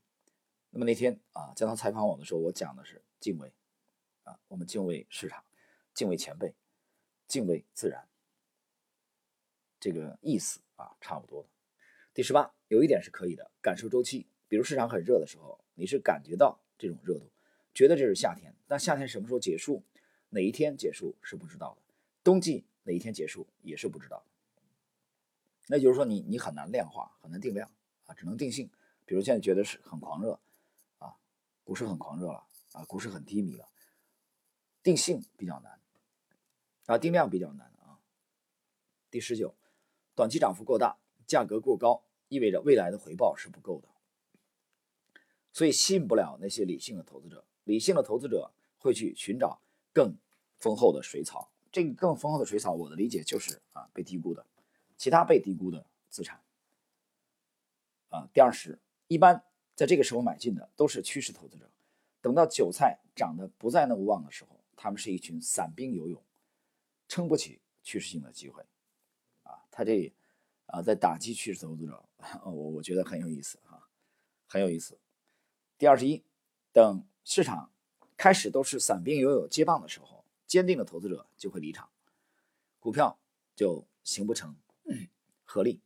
[0.70, 3.54] 那么那天啊，江涛采访我的时候，我讲的是敬畏
[4.24, 5.44] 啊，我们敬畏市场，
[5.94, 6.54] 敬畏前辈，
[7.28, 8.08] 敬畏自然，
[9.80, 11.48] 这个意思啊，差不多。
[12.14, 14.28] 第十八，有一点是可以的，感受周期。
[14.48, 17.32] 比如市场很热的时候，你是感觉到这种热度，
[17.74, 18.54] 觉得这是夏天。
[18.68, 19.84] 但夏天什么时候结束，
[20.36, 21.94] 哪一天结束是不知道的。
[22.24, 24.26] 冬季哪一天结束也是不知道。
[25.68, 27.72] 那就是说，你你很难量化，很难定量
[28.06, 28.70] 啊，只能定性。
[29.06, 30.40] 比如现在觉得是很狂热
[30.98, 31.16] 啊，
[31.64, 33.70] 股市很狂热了啊，股市很低迷了，
[34.84, 35.80] 定性比较难
[36.88, 37.98] 啊，定量比较难啊。
[39.10, 39.56] 第十九，
[40.16, 43.88] 短期涨幅过大，价格过高，意味着未来的回报是不够的。
[45.54, 49.62] 所以吸引不了那些理性的投资者，理性的投资者会去寻找
[49.94, 50.18] 更
[50.66, 51.52] 丰厚的水草。
[51.72, 54.44] 这个更丰厚的水草，我的理解就是啊，被低估的，
[54.98, 56.42] 其他被低估的资产。
[58.10, 59.44] 啊，第二十，一般
[59.76, 61.70] 在这个时候买进的都是趋势投资者，
[62.20, 66.24] 等到韭菜长得不再那么旺的时候，他们是一群散兵游勇，
[67.08, 68.64] 撑不起趋势性的机会。
[69.44, 70.12] 啊，他这
[70.66, 72.04] 啊在打击趋势投资者，
[72.44, 73.86] 我我觉得很有意思啊，
[74.48, 74.98] 很有意思。
[75.78, 76.24] 第二十一，
[76.72, 77.70] 等市场
[78.18, 81.90] 开始都是散兵游勇接棒的时候，坚定的投资者就会离场，
[82.80, 83.20] 股票
[83.56, 84.56] 就形不成
[85.44, 85.82] 合力。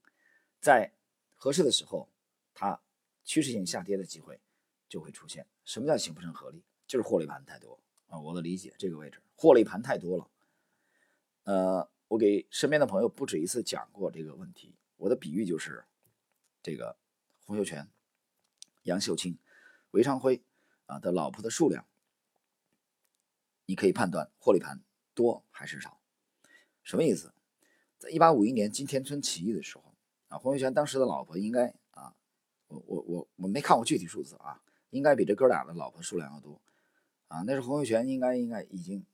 [0.60, 0.94] 在
[1.36, 2.10] 合适的时候，
[2.54, 2.82] 它
[3.24, 4.42] 趋势性下跌的机会
[4.88, 5.48] 就会出现。
[5.64, 6.64] 什么叫形不成合力？
[6.88, 8.20] 就是获利盘太多啊！
[8.20, 10.28] 我的理解，这个位置获利盘太多了。
[11.44, 14.76] 呃，我给身边的朋友不止一次讲过这个问题。
[14.98, 15.86] 我的比喻就是
[16.64, 16.98] 这个
[17.46, 17.88] 洪秀全、
[18.84, 19.38] 杨秀清。
[19.92, 20.44] 韦昌辉
[20.88, 21.86] 啊的老婆的数量，
[23.70, 24.82] 你可以判断获利盘
[25.14, 26.02] 多还是少。
[26.82, 27.32] 什么意思？
[28.00, 29.94] 在一八五一年金田村起义的时候
[30.28, 32.16] 啊，洪秀全当时的老婆应该啊，
[32.70, 36.60] 我我我我没看过具体数字啊，应该比这哥俩的老婆数量要多
[37.28, 37.44] 啊。
[37.46, 39.06] 那是洪秀全应该应该已经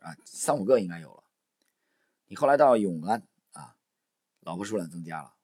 [0.00, 1.22] 啊三五个应该有了。
[2.26, 3.76] 你后来到永安啊，
[4.40, 5.34] 老婆数量增加了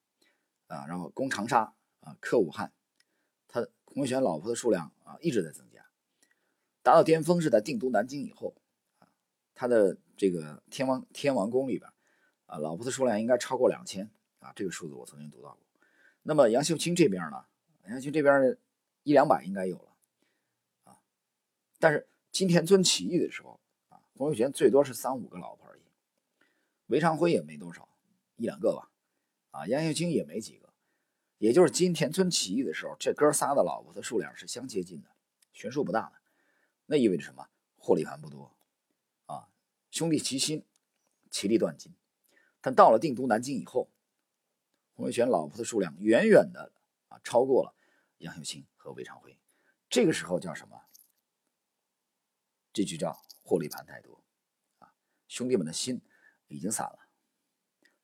[0.66, 2.72] 啊，然后攻长沙啊，克武汉。
[3.46, 5.64] 他洪秀全老婆的数量啊一直在增，
[6.86, 8.54] 达到巅峰是在定都南京以后
[9.00, 9.08] 啊，
[9.56, 11.90] 他的这个天王天王宫里边
[12.46, 15.58] 啊，老婆的数量应该超过两千啊，这个数字我曾经读到过。
[16.22, 17.44] 那么杨秀清这边呢，
[17.88, 18.56] 杨秀清这边
[19.02, 19.96] 一两百应该有了
[20.84, 20.96] 啊，
[21.80, 25.82] 但是金田村起义的时候啊，洪秀全最多是三五个老婆而已，
[26.86, 27.88] 韦昌辉也没多少，
[28.36, 28.88] 一两个吧，
[29.50, 30.68] 啊，杨秀清也没几个。
[31.38, 35.10] 也就是金田村起义的时候，这哥仨的老婆的数量是相接近的，
[35.52, 36.12] 悬殊不大的。
[36.86, 37.48] 那意味着什么？
[37.76, 38.56] 获利盘不多
[39.26, 39.48] 啊，
[39.90, 40.64] 兄弟齐心，
[41.30, 41.94] 其利断金。
[42.60, 43.88] 但到了定都南京以后，
[44.94, 46.72] 洪秀全老婆的数量远远的
[47.08, 47.74] 啊超过了
[48.18, 49.38] 杨秀清和韦昌辉。
[49.88, 50.82] 这个时候叫什么？
[52.72, 54.24] 这就叫获利盘太多
[54.78, 54.92] 啊，
[55.28, 56.00] 兄弟们的心
[56.48, 57.08] 已经散了，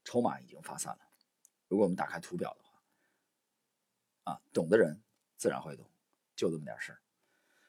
[0.05, 1.01] 筹码已经发散了。
[1.66, 2.73] 如果我们打开图表的话。
[4.25, 5.03] 啊，懂的人
[5.37, 5.85] 自然会懂，
[6.37, 7.03] 就这么点事儿。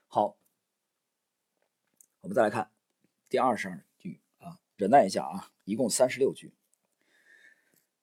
[0.05, 0.37] 好，
[2.23, 2.71] 我们再来看
[3.27, 6.53] 第二十二句啊，忍耐一下啊，一共三十六句，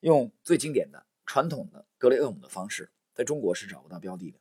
[0.00, 4.38] 用最经典的传统的格雷厄姆的方式，在中国是找不到标的的，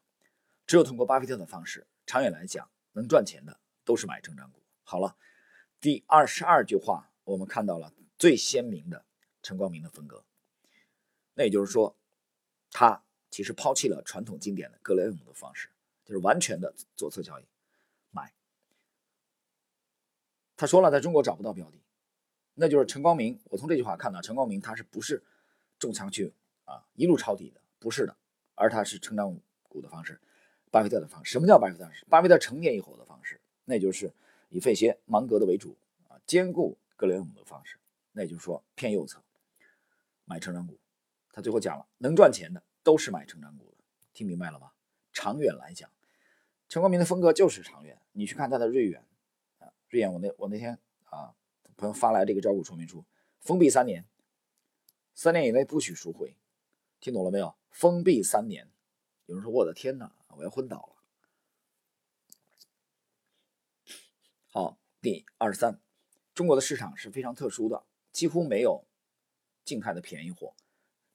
[0.67, 4.61] 只有通过巴菲特的方式，长远来讲能赚钱的都是买成长股。
[4.83, 5.15] 好了，
[5.79, 9.05] 第二十二句话，我们看到了最鲜明的
[9.41, 10.25] 陈光明的风格，
[11.35, 11.97] 那也就是说，
[12.69, 13.03] 他。
[13.31, 15.69] 其实抛弃了传统经典的格雷厄姆的方式，
[16.03, 17.45] 就是完全的左侧交易，
[18.09, 18.33] 买。
[20.59, 21.77] 他说了，在中国找不到标的，
[22.53, 23.39] 那就是陈光明。
[23.45, 25.23] 我从这句话看到，陈光明他是不是
[25.79, 26.33] 重仓去
[26.65, 27.61] 啊一路抄底的？
[27.79, 28.13] 不是的，
[28.55, 29.39] 而他是成长
[29.69, 30.19] 股的方式，
[30.69, 31.31] 巴菲特的方式。
[31.31, 32.05] 什么叫巴菲特方式？
[32.09, 34.13] 巴菲特成年以后的方式，那就是
[34.49, 35.77] 以费歇、芒格的为主
[36.09, 37.77] 啊，兼顾格雷厄姆的方式。
[38.11, 39.23] 那也就是说偏右侧
[40.25, 40.77] 买成长股。
[41.31, 42.61] 他最后讲了，能赚钱的。
[42.83, 44.71] 都是买成长股的，听明白了吗？
[45.13, 45.89] 长远来讲，
[46.67, 47.97] 陈光明的风格就是长远。
[48.11, 49.05] 你去看他的瑞远，
[49.89, 51.35] 瑞远，我那我那天啊，
[51.75, 53.03] 朋友发来这个招股说明书，
[53.39, 54.07] 封闭三年，
[55.13, 56.37] 三年以内不许赎回，
[56.99, 57.55] 听懂了没有？
[57.71, 58.71] 封闭三年。
[59.25, 60.95] 有人说我的天哪，我要昏倒了。
[64.51, 65.79] 好，第二十三，
[66.33, 68.85] 中国的市场是非常特殊的，几乎没有
[69.63, 70.55] 静态的便宜货，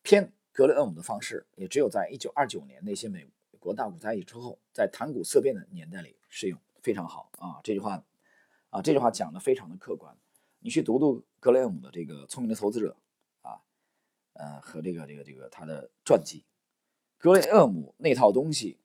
[0.03, 7.61] 偏格雷厄姆的方式也只有在一九二九年那些美国大股灾之后，在谈股色变的年代里适用，非常好啊！
[7.65, 8.05] 这句话
[8.75, 10.17] 啊，这句话讲的非常的客观，
[10.59, 12.97] 你去读读格雷厄姆的这个《聪明的投资者》
[13.49, 13.63] 啊，
[14.33, 16.45] 呃，和这个这个这个他的传记，
[17.17, 18.79] 格雷厄姆那套东西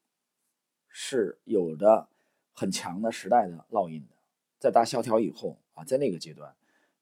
[0.87, 2.07] 是有着。
[2.51, 4.15] 很强的时代的烙印的，
[4.59, 6.53] 在大萧条以后啊，在那个阶段，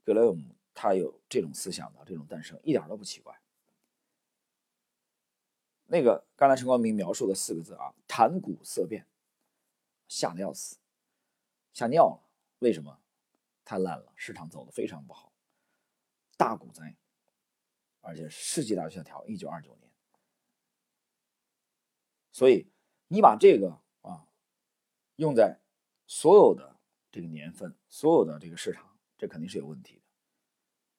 [0.06, 3.36] 格雷厄姆他有这种思想的这种诞生，一点都不奇怪。
[5.88, 9.08] 那个刚才陈光明描述的四个字啊，谈股色变，
[10.08, 10.78] 吓得要死，
[11.74, 12.27] 吓尿了。
[12.60, 13.00] 为什么？
[13.64, 15.34] 太烂了，市场走的非常不好，
[16.38, 16.96] 大股灾，
[18.02, 19.92] 而且世纪大萧条，一九二九年。
[22.32, 22.72] 所以
[23.08, 24.26] 你把这个啊。
[25.18, 25.60] 用在
[26.06, 26.80] 所有的
[27.12, 30.02] 这个年份，所有的这个市场，这肯定是有问题的，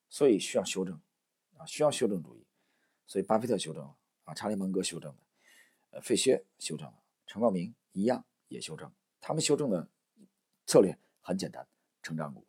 [0.08, 1.00] 所以需要修正
[1.56, 2.44] 啊，需要修正主义。
[3.06, 5.22] 所以巴菲特修正了啊，查理芒格修正了，
[5.90, 8.92] 呃，费歇修正了，陈光明一样也修正。
[9.20, 9.88] 他们修正的
[10.66, 10.98] 策略
[11.28, 11.68] 很简单，
[12.02, 12.46] 成长股。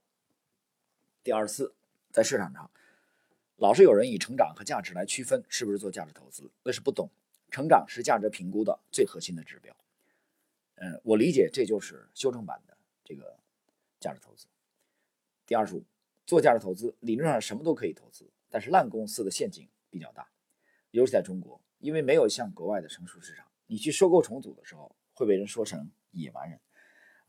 [1.21, 1.75] 第二十四，
[2.13, 2.71] 在市场上，
[3.57, 7.09] 老是有人以成长和价值来区分是不是做价值投资，那是不懂。
[7.49, 9.75] 成长是价值评估的最核心的指标。
[10.75, 13.37] 嗯，我理解这就是修正版的这个
[13.99, 14.47] 价值投资。
[15.45, 15.83] 第二十五，
[16.25, 20.25] 做价值投资理论上什么都可以投资，但是烂公司的陷阱比较大，
[20.91, 26.57] 尤其在中国，因为没有像国外的成熟市场，你去收购重组的时候会被人说成野蛮人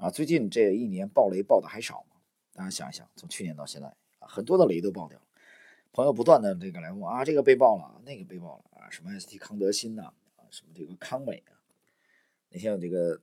[0.00, 0.10] 啊。
[0.10, 2.16] 最近这一年爆雷爆的还少吗？
[2.52, 3.86] 大家想一想，从去年到现在
[4.18, 5.24] 啊，很多的雷都爆掉了，
[5.92, 11.54] 朋友不断的这个来问啊，这个被爆了，那个被爆了啊，什么 ST 康德新呐，啊，什么这个康美啊，
[12.48, 13.20] 那天我这个。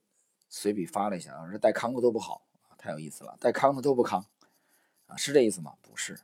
[0.50, 4.26] 随笔发了一下啊，说带康的都不好啊，太有意思了，带康的都不康
[5.06, 5.76] 啊，是这意思吗？
[5.82, 6.18] 不是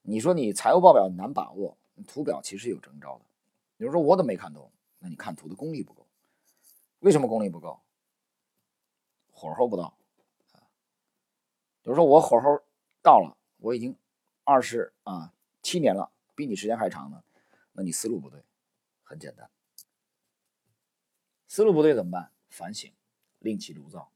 [0.00, 3.26] 你说你财务报表难把握，图表其实有征兆的。
[3.76, 4.72] 比如说我怎么没看懂？
[5.00, 6.06] 那你看图的功力不够。
[7.00, 7.78] 为什么功力不够？
[9.38, 9.96] 火候不到
[10.52, 10.66] 啊。
[11.82, 12.62] 比如说我火候
[13.02, 13.96] 到了，我已经
[14.42, 15.32] 二十啊
[15.62, 17.22] 七年了，比你时间还长呢，
[17.72, 18.44] 那你思路不对。
[19.04, 19.50] 很简单，
[21.46, 22.30] 思路不对怎么办？
[22.50, 22.92] 反省，
[23.38, 24.12] 另起炉灶，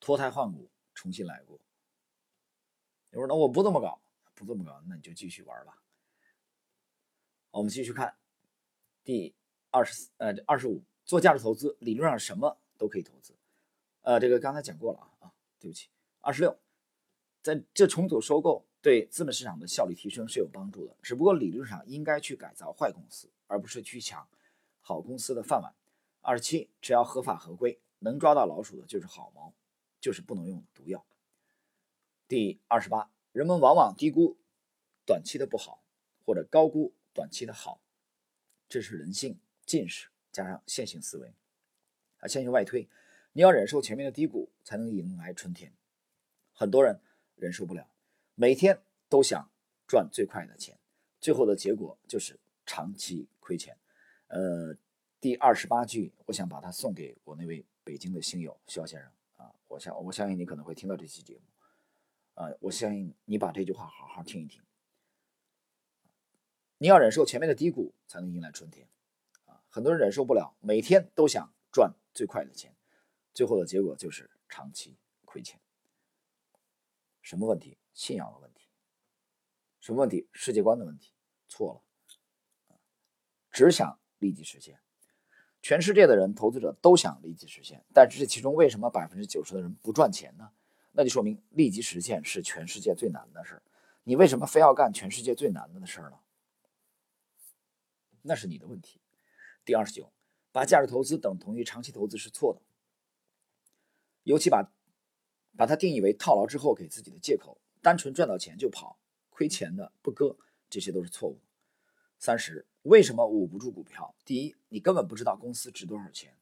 [0.00, 1.60] 脱胎换骨，重新来过。
[3.10, 4.00] 你说那我不这么搞，
[4.34, 5.80] 不这么搞，那你就继续玩吧。
[7.52, 8.16] 我们继续看
[9.04, 9.32] 第
[9.70, 13.34] 二十呃二十五，做价值投资理论上什么都可以投资。
[14.02, 15.88] 呃，这个刚才讲过了啊啊，对不起。
[16.20, 16.58] 二十六，
[17.42, 24.28] 在这重组收购对资本市场的效率提升是有帮助的，只不过理论上应该去改造坏公司，而不是去抢
[24.80, 25.74] 好公司的饭碗。
[26.20, 29.52] 二十七，只要合法合规，能抓到老鼠的就是好猫，
[30.00, 31.06] 就是不能用毒药。
[32.28, 34.36] 第二十八，人们往往低估
[35.04, 35.82] 短期的不好，
[36.24, 37.80] 或者高估短期的好，
[38.68, 41.32] 这是人性近视加上线性思维。
[42.26, 42.88] 啊，线性外推，
[43.32, 45.72] 你要忍受前面的低谷，才能迎来春天。
[46.52, 47.00] 很多人
[47.36, 47.88] 忍受不了，
[48.34, 49.48] 每天都想
[49.86, 50.76] 赚最快的钱，
[51.20, 53.78] 最后的结果就是长期亏钱。
[54.26, 54.76] 呃。
[55.18, 61.40] 第二十八句，我想把它送给我那位北京的星友肖先生啊，我相我相信你可能会听到这期节目，
[62.34, 64.62] 啊，我相信你把这句话好好听一听。
[66.78, 68.86] 你要忍受前面的低谷，才能迎来春天，
[69.46, 72.74] 啊，很多人忍受不了，每天都想赚最快的钱，
[73.34, 74.96] 最后的结果就是长期
[75.26, 75.60] 亏钱。
[77.20, 77.76] 什么问题？
[77.92, 78.66] 信仰的问题。
[79.80, 80.26] 什么问题？
[80.32, 81.12] 世界观的问题。
[81.46, 82.78] 错了，
[83.50, 84.80] 只想立即实现。
[85.60, 90.50] 全世界的人，投资者都想立即实现，但是这其中为什么百分之九十的人不赚钱呢？
[90.92, 93.62] 那就说明立即实现是全世界最难的事。
[94.04, 96.18] 你为什么非要干全世界最难的事儿呢？
[98.22, 99.02] 那是你的问题。
[99.64, 100.10] 第二十九，
[100.56, 102.62] 把价值投资等同于长期投资是错的，
[104.22, 104.72] 尤其把
[105.54, 108.98] 把它定义为套牢之后给自己的借口，单纯赚到钱就跑，
[109.28, 110.38] 亏钱的不割，
[110.70, 111.38] 这些都是错误。
[112.18, 112.66] 三十。
[112.84, 114.14] 为什么捂不住股票？
[114.24, 116.32] 第一，你根本不知道公司值多少钱；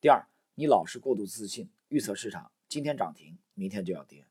[0.00, 4.26] 第二，你老是过度自信，预测市场今天涨停，明天就要跌。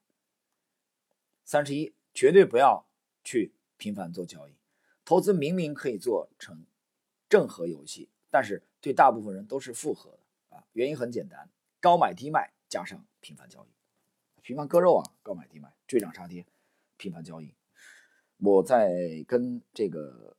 [1.46, 2.88] 三十一，绝对不要
[3.24, 4.56] 去频繁做交易。
[5.06, 6.66] 投资明明可以做成
[7.30, 10.64] 正和游戏，但是对大部分人都是负荷的啊。
[10.74, 11.50] 原因很简单，
[11.80, 13.70] 高买低卖加上频繁交易，
[14.42, 16.46] 频繁割肉啊，高买低卖，追涨杀跌，
[16.98, 17.54] 频繁交易。
[18.38, 20.36] 我在跟这个。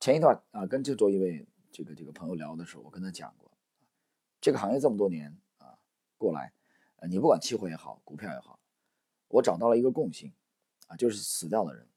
[0.00, 3.50] 前一段啊，跟这周一位这个这个朋友聊的时候，我跟他讲过，
[4.40, 5.76] 这个行业这么多年啊，
[6.16, 6.52] 过来，
[6.96, 8.60] 呃，你不管期货也好，股票也好，
[9.26, 10.32] 我找到了一个共性，
[10.86, 11.88] 啊，就是死掉的人，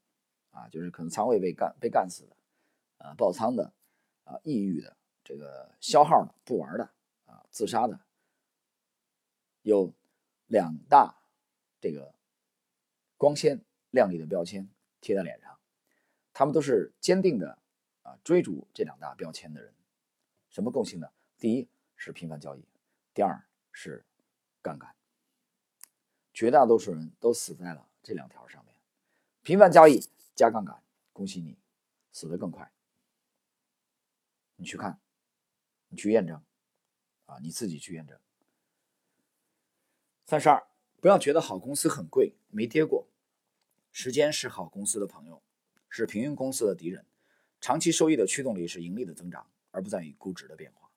[0.50, 2.36] 啊，就是可能仓位被干被干死的，
[2.98, 3.72] 啊，爆仓的，
[4.24, 6.90] 啊，抑郁的，这个消耗的，不玩的，
[7.26, 8.00] 啊，自杀的，
[9.62, 9.92] 有
[10.46, 11.14] 两大
[11.80, 12.14] 这个
[13.16, 14.68] 光鲜亮丽的标签
[15.00, 15.58] 贴在脸上，
[16.32, 17.58] 他们都是坚定的
[18.02, 19.74] 啊追逐这两大标签的人，
[20.48, 21.08] 什么共性呢？
[21.38, 22.64] 第一是频繁交易，
[23.12, 24.04] 第二是
[24.62, 24.94] 杠杆。
[26.32, 28.74] 绝大多数人都死在了这两条上面，
[29.42, 30.00] 频繁交易
[30.34, 31.58] 加杠杆，恭喜你，
[32.10, 32.71] 死得更快。
[34.62, 35.00] 你去看，
[35.88, 36.40] 你去验证，
[37.26, 38.16] 啊，你自己去验证。
[40.24, 40.64] 三十二，
[41.00, 43.08] 不要觉得好公司很贵，没跌过。
[43.90, 45.42] 时间是好公司的朋友，
[45.88, 47.04] 是平庸公司的敌人。
[47.60, 50.92] 长期收益的驱动力是盈利的增长，而不在于估值的变化。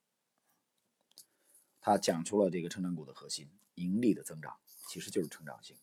[1.82, 5.76] 他讲出了这个成长股的核心：盈利的增长其实就是成长性。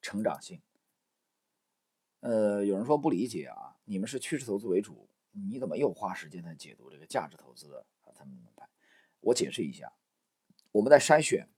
[0.00, 0.62] 成长性。
[2.20, 8.12] 呃，有人说不理解啊，你们是趋势投资为主，你怎么又花时间在解读这个价值投资的啊？
[8.14, 8.68] 他们门派？
[9.20, 9.92] 我解释一下，
[10.70, 11.48] 我们在筛选。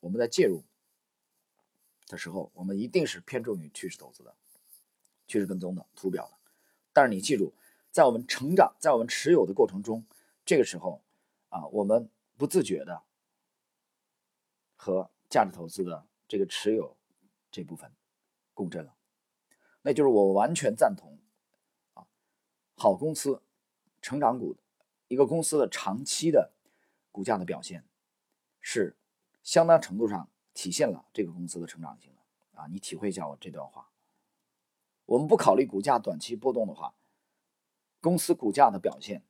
[0.00, 0.64] 我们在介入
[2.06, 4.34] 的时候，我们一定是偏重于趋势投资的、
[5.26, 6.38] 趋势跟踪的、图表的。
[6.94, 7.52] 但是你记住，
[7.90, 10.06] 在我们成长、在我们持有的过程中，
[10.46, 11.02] 这个时候
[11.50, 12.08] 啊，我们
[12.38, 13.02] 不自觉的
[14.74, 16.96] 和价值投资的这个持有
[17.50, 17.92] 这部分
[18.54, 18.96] 共振了。
[19.82, 21.18] 那就是我完全赞同，
[22.80, 23.42] 好公司、
[24.00, 24.56] 成长股，
[25.08, 26.50] 一个公司的长期的
[27.12, 27.84] 股价的表现
[28.60, 28.96] 是。
[29.42, 32.66] 相当程度上体现了这个公司的成长性的啊！
[32.70, 33.90] 你体会一下我这段话。
[35.06, 36.94] 我们不考虑股价短期波动的话，
[38.02, 39.24] 公司股价的表现，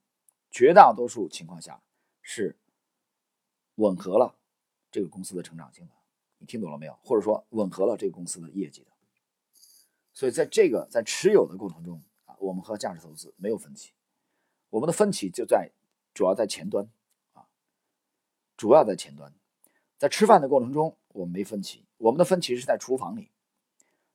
[0.50, 1.80] 绝大多数情况下
[2.20, 2.58] 是
[3.76, 4.36] 吻合了
[4.90, 5.92] 这个公司的成长性的。
[6.38, 6.98] 你听懂了没有？
[7.04, 8.90] 或者说吻合了这个公司的业绩的。
[10.12, 12.02] 所以在这个在持有的过程中，
[12.40, 13.92] 我们和价值投资没有分歧，
[14.70, 15.70] 我们的分歧就在
[16.14, 16.88] 主要在前端
[17.34, 17.46] 啊，
[18.56, 19.32] 主要在前端。
[19.98, 21.84] 在吃饭的过程中，我们没分歧。
[21.98, 23.30] 我们的分歧是在厨房里，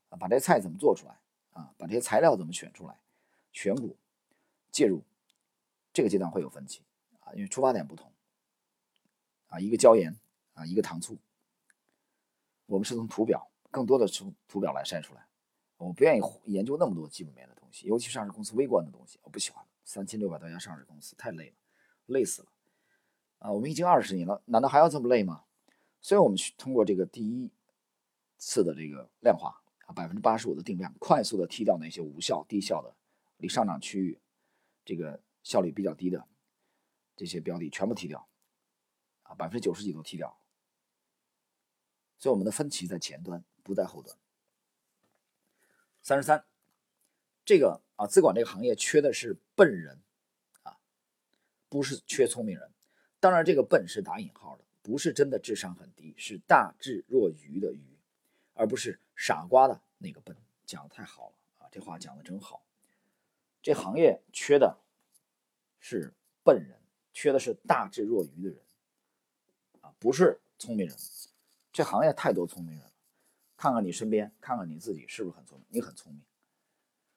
[0.10, 1.20] 啊，把这菜怎么做出来，
[1.52, 2.98] 啊，把这些材料怎么选出来，
[3.52, 3.96] 选股、
[4.72, 5.04] 介入，
[5.94, 6.82] 这个阶段会有分歧，
[7.20, 8.12] 啊，因为出发点不同，
[9.46, 10.16] 啊，一个椒盐，
[10.56, 11.16] 啊，一个糖醋，
[12.66, 15.28] 我们是从图表，更多的从图表来筛出来。
[15.78, 19.66] 我不愿意研究那么多基本面的东西，尤其上市公司微观的东西，我不喜欢。
[19.84, 21.56] 三千六百多家上市公司太累了，
[22.08, 22.48] 累死了，
[23.38, 25.44] 啊，我们已经二十年了，难道还要这么累吗？
[26.02, 27.52] 所以，我们去通过这个第一
[28.38, 32.96] 次的这个量化啊，百分之八十五的定量，快速的踢掉那些无效、低效的、
[33.38, 34.20] 离上涨区域
[34.84, 36.28] 这个效率比较低的
[37.16, 38.28] 这些标的，全部踢掉
[39.22, 40.36] 啊，百分之九十几都踢掉。
[42.18, 44.18] 所以，我们的分歧在前端，不在后端。
[46.02, 46.44] 三十三，
[47.46, 50.02] 这个啊，资管这个行业缺的是笨人
[50.64, 50.78] 啊，
[51.70, 52.72] 不是缺聪明人。
[53.20, 54.66] 当然，这个笨是打引号的。
[54.82, 57.98] 不是真的智商很低，是大智若愚的愚，
[58.54, 60.38] 而不是傻瓜的那个笨。
[60.64, 62.64] 讲的太好了啊，这话讲的真好。
[63.64, 64.78] 这行业缺的
[65.80, 66.80] 是笨人，
[67.14, 68.60] 缺的是大智若愚的人
[69.82, 70.96] 啊，不是聪明人。
[71.74, 72.92] 这行业太多聪明人了，
[73.58, 75.66] 看看你身边，看看你自己是不是很聪明？
[75.70, 76.22] 你很聪明，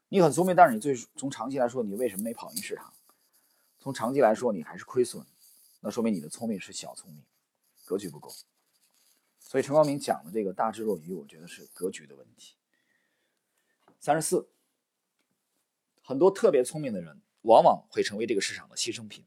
[0.08, 2.92] 你很聪明，但是你最从长期来说，你为什么没跑赢市场？
[3.78, 5.24] 从长期来说，你还是亏损，
[5.80, 7.22] 那说明你的聪明是小聪明。
[7.84, 8.30] 格局不够，
[9.40, 12.54] 所以陈光明讲的这个大智若愚，我觉得是格局的问题。
[13.98, 14.48] 三十四，
[16.02, 19.24] 很多特别聪明的人，往往会成为这个市场的牺牲品。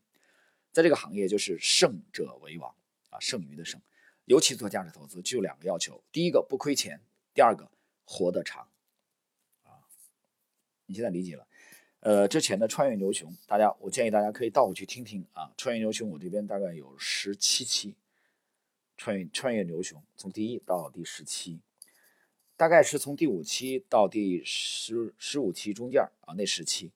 [0.71, 2.75] 在这个行业，就是胜者为王
[3.09, 3.81] 啊，剩余的胜。
[4.25, 7.01] 尤其做价值投资，就两个要求：第一个不亏钱，
[7.33, 7.71] 第二个
[8.05, 8.67] 活得长。
[10.91, 11.47] 你现在理解了？
[12.01, 15.49] 呃，之前的穿越牛熊，大家我建议大家可以倒回去听听啊。
[15.55, 17.95] 穿越牛熊，我这边大概有十七期。
[18.97, 21.61] 穿越穿越牛熊，从第一到第十期，
[22.57, 26.91] 大概是从第五期到第十十五期中间啊，那十期，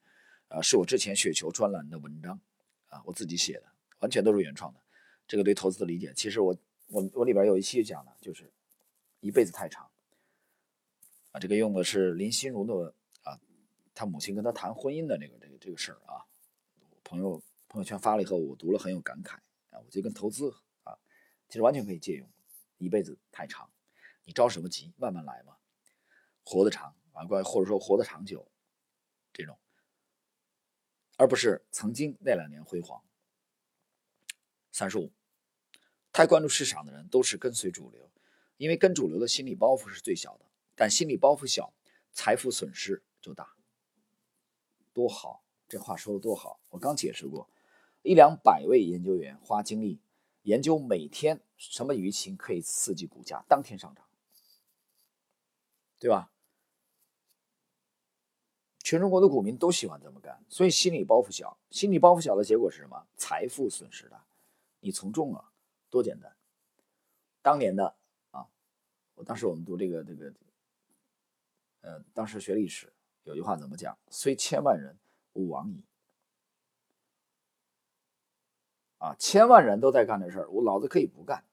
[0.48, 2.38] 啊，是我之前雪球专栏的文章
[2.90, 3.64] 啊，我自己写的，
[4.00, 4.80] 完全都是原创的。
[5.26, 6.54] 这个对投资的理解，其实我
[6.88, 8.52] 我我里边有一期讲的，就是
[9.20, 9.88] 一辈子太长
[11.32, 12.94] 啊，这个用的是林心如的，
[13.96, 16.20] 他母亲跟他谈婚姻的这个这个这个事儿啊，
[17.02, 19.36] 朋友朋友圈发了以后，我读了很有感慨
[19.70, 20.98] 啊，我觉得跟投资啊。
[21.48, 22.28] 其实完全可以借用，
[22.76, 23.70] 一辈子太长，
[24.24, 24.92] 你着什么急？
[24.98, 25.56] 慢慢来嘛，
[26.44, 28.46] 活得长啊，关或者说活得长久，
[29.32, 29.58] 这种，
[31.16, 33.02] 而不是曾经那两年辉煌。
[34.72, 35.10] 三十五，
[36.12, 38.10] 太关注市场的人都是跟随主流，
[38.58, 40.44] 因为跟主流的心理包袱是最小的，
[40.74, 41.72] 但心理包袱小，
[42.12, 43.55] 财富损失就大。
[44.96, 46.58] 多好，这话说的多好！
[46.70, 47.46] 我刚解释过，
[48.00, 50.00] 一两百位研究员花精力
[50.40, 54.06] 研究每天什么舆情可以刺激股价当天上涨，
[55.98, 56.32] 对吧？
[58.82, 61.58] 全中国的股民都喜欢这么干，所以心理包袱小。
[61.68, 63.06] 心理包袱小的结果是什么？
[63.18, 64.24] 财富损失大。
[64.80, 65.52] 你从众了，
[65.90, 66.34] 多简单。
[67.42, 67.94] 当年的
[68.30, 68.48] 啊，
[69.14, 70.32] 我当时我们读这个这个，
[71.82, 72.90] 呃，当时学历史
[73.26, 73.98] 有句话怎么讲？
[74.08, 74.96] 虽千万人，
[75.32, 75.82] 吾往矣。
[78.98, 81.44] 啊，千万人都在干这事儿，我老子可以不干。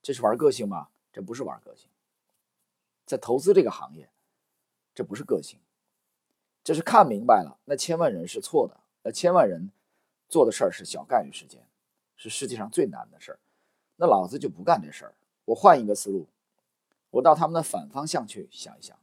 [0.00, 0.88] 这是玩个性吗？
[1.12, 1.90] 这不是玩个性。
[3.04, 4.08] 在投资这个行业，
[4.94, 5.58] 这不是个性。
[6.62, 9.72] 这是看明白了，那千万人是错的，那千万人
[10.28, 11.68] 做的事儿是小概率事件，
[12.14, 13.38] 是世界上最难的事儿。
[13.96, 15.14] 那老子就不干这事儿，
[15.46, 16.28] 我换一个思路，
[17.10, 18.96] 我到他们的反方向去想一想。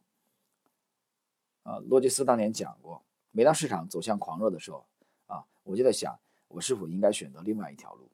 [1.64, 4.86] 啊，罗杰斯当年讲过，每当市场走向狂热的时候，
[5.28, 8.09] 啊，我就在想，我是否应该选择另外一条路。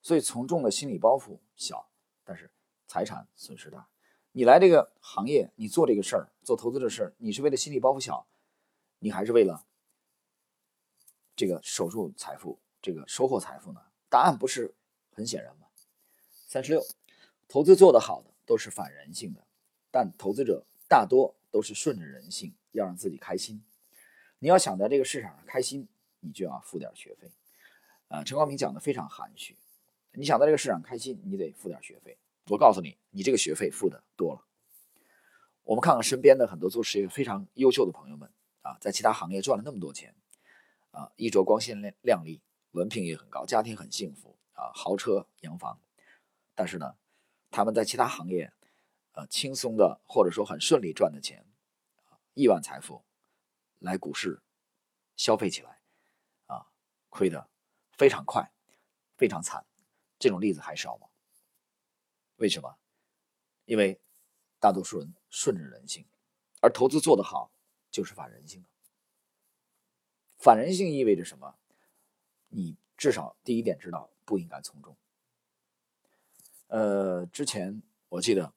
[0.00, 1.88] 所以从众的心理包袱小，
[2.24, 2.50] 但是
[2.88, 3.88] 财产损失大。
[4.32, 8.26] 你来这个行业，你做这个事儿，做投资的事儿，你是为了心理包袱小，
[8.98, 9.66] 你还是为了
[11.36, 13.82] 这个守住财富，这个收获财富呢？
[14.08, 14.74] 答案不是
[15.10, 15.66] 很显然吗？
[16.48, 16.82] 三十六，
[17.46, 19.46] 投资做得好的都是反人性的，
[19.90, 23.64] 但投资者大多都是顺着人性，要让自己开心。
[24.40, 25.88] 你要想在这个市场上开心，
[26.20, 27.30] 你就要付点学费。
[28.08, 29.56] 啊，陈光明讲的非常含蓄，
[30.12, 32.18] 你想在这个市场开心，你得付点学费。
[32.48, 34.44] 我告诉你，你这个学费付的多了。
[35.64, 38.28] 我们看看身边的很多做事业非常优秀的朋友们
[38.60, 40.14] 啊，在其他行业赚了那么多钱
[40.90, 45.80] 啊，衣着光鲜亮亮丽，文凭也很高，家庭很幸福啊，豪车洋房。
[46.54, 46.96] 但是呢，
[47.50, 48.52] 他们在其他行业
[49.12, 51.46] 呃轻松的或者说很顺利赚的钱，
[52.34, 53.04] 亿万财富
[53.78, 54.42] 来股市
[55.16, 55.80] 消费起来
[56.46, 56.66] 啊，
[57.08, 57.48] 亏的
[57.96, 58.52] 非常快，
[59.16, 59.64] 非常惨。
[60.18, 61.08] 这种例子还少吗？
[62.36, 62.76] 为什么？
[63.64, 64.00] 因为
[64.58, 66.04] 大多数人顺着人性，
[66.60, 67.50] 而投资做得好
[67.90, 68.68] 就是反人性的。
[70.38, 71.56] 反人性意味着什么？
[72.48, 74.96] 你至少第一点知道不应该从众。
[76.68, 78.52] 呃，之前我记得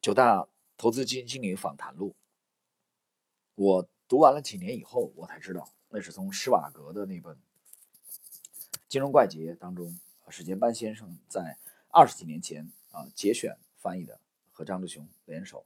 [0.00, 2.14] 九大投资基金经理访谈录，
[3.54, 7.36] 我读完了几年以后，我才知道那是从施瓦格的那本
[8.88, 9.98] 《金融怪杰》当中，
[10.28, 11.58] 史建班先生在
[11.90, 12.70] 二十几年前。
[12.92, 14.18] 啊，节选翻译的
[14.50, 15.64] 和张志雄联手，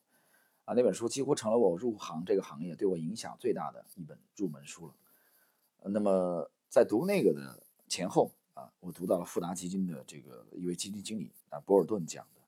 [0.67, 4.95] 啊，那本书几乎成了我入行这个行业对我影响最大的一本入门书了。
[5.85, 12.43] 那么在读那个的前后啊，我读到了富达基金的这个一位基金经理啊，博尔顿讲的，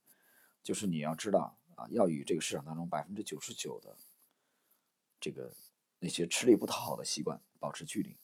[0.63, 3.97] 就是你要知道啊，要与这个市场当中百分之九十九的
[5.21, 5.55] 这个
[6.01, 8.19] 那些吃力不讨好的习惯保持距离，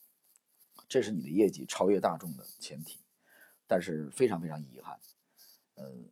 [0.88, 2.98] 这是你的业绩超越大众的前提。
[3.66, 5.00] 但是非常非常遗憾，
[5.76, 6.10] 嗯。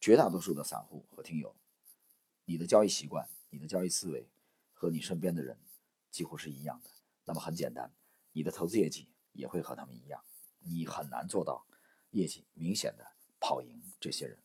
[0.00, 1.54] 绝大多数的散户和听友，
[2.46, 4.26] 你的交易习惯、你的交易思维
[4.72, 5.58] 和你身边的人
[6.10, 6.90] 几乎是一样的。
[7.26, 7.92] 那么很简单，
[8.32, 10.24] 你的投资业绩也会和他们一样。
[10.60, 11.66] 你很难做到
[12.12, 13.06] 业绩明显的
[13.38, 14.38] 跑赢这些人。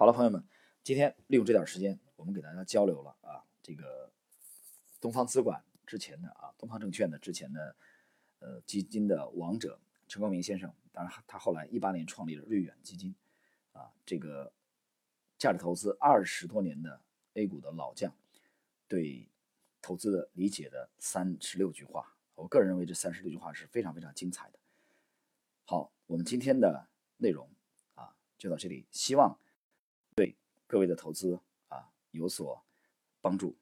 [0.00, 0.42] 好了，朋友们，
[0.82, 4.10] 今天利用这点时间，我们给大家交流了啊，这个
[4.98, 7.76] 东方资管之前的啊，东方证券的之前的
[8.38, 9.78] 呃基金的王者
[10.08, 13.14] 陈光明先生，当然他后来一八年创立了瑞远基金。
[13.72, 14.50] 啊，这个
[15.36, 17.02] 价值投资二十多年的
[17.34, 18.10] A 股的老将，
[18.88, 19.28] 对
[19.82, 24.58] 投资的理解的三十六句话，我个人认为这三十六句话是非常非常精彩的。
[25.66, 26.88] 好，我们今天的
[27.18, 27.46] 内容
[27.96, 29.38] 啊就到这里，希望
[30.70, 32.64] 各位的投资啊有所
[33.20, 33.56] 帮助。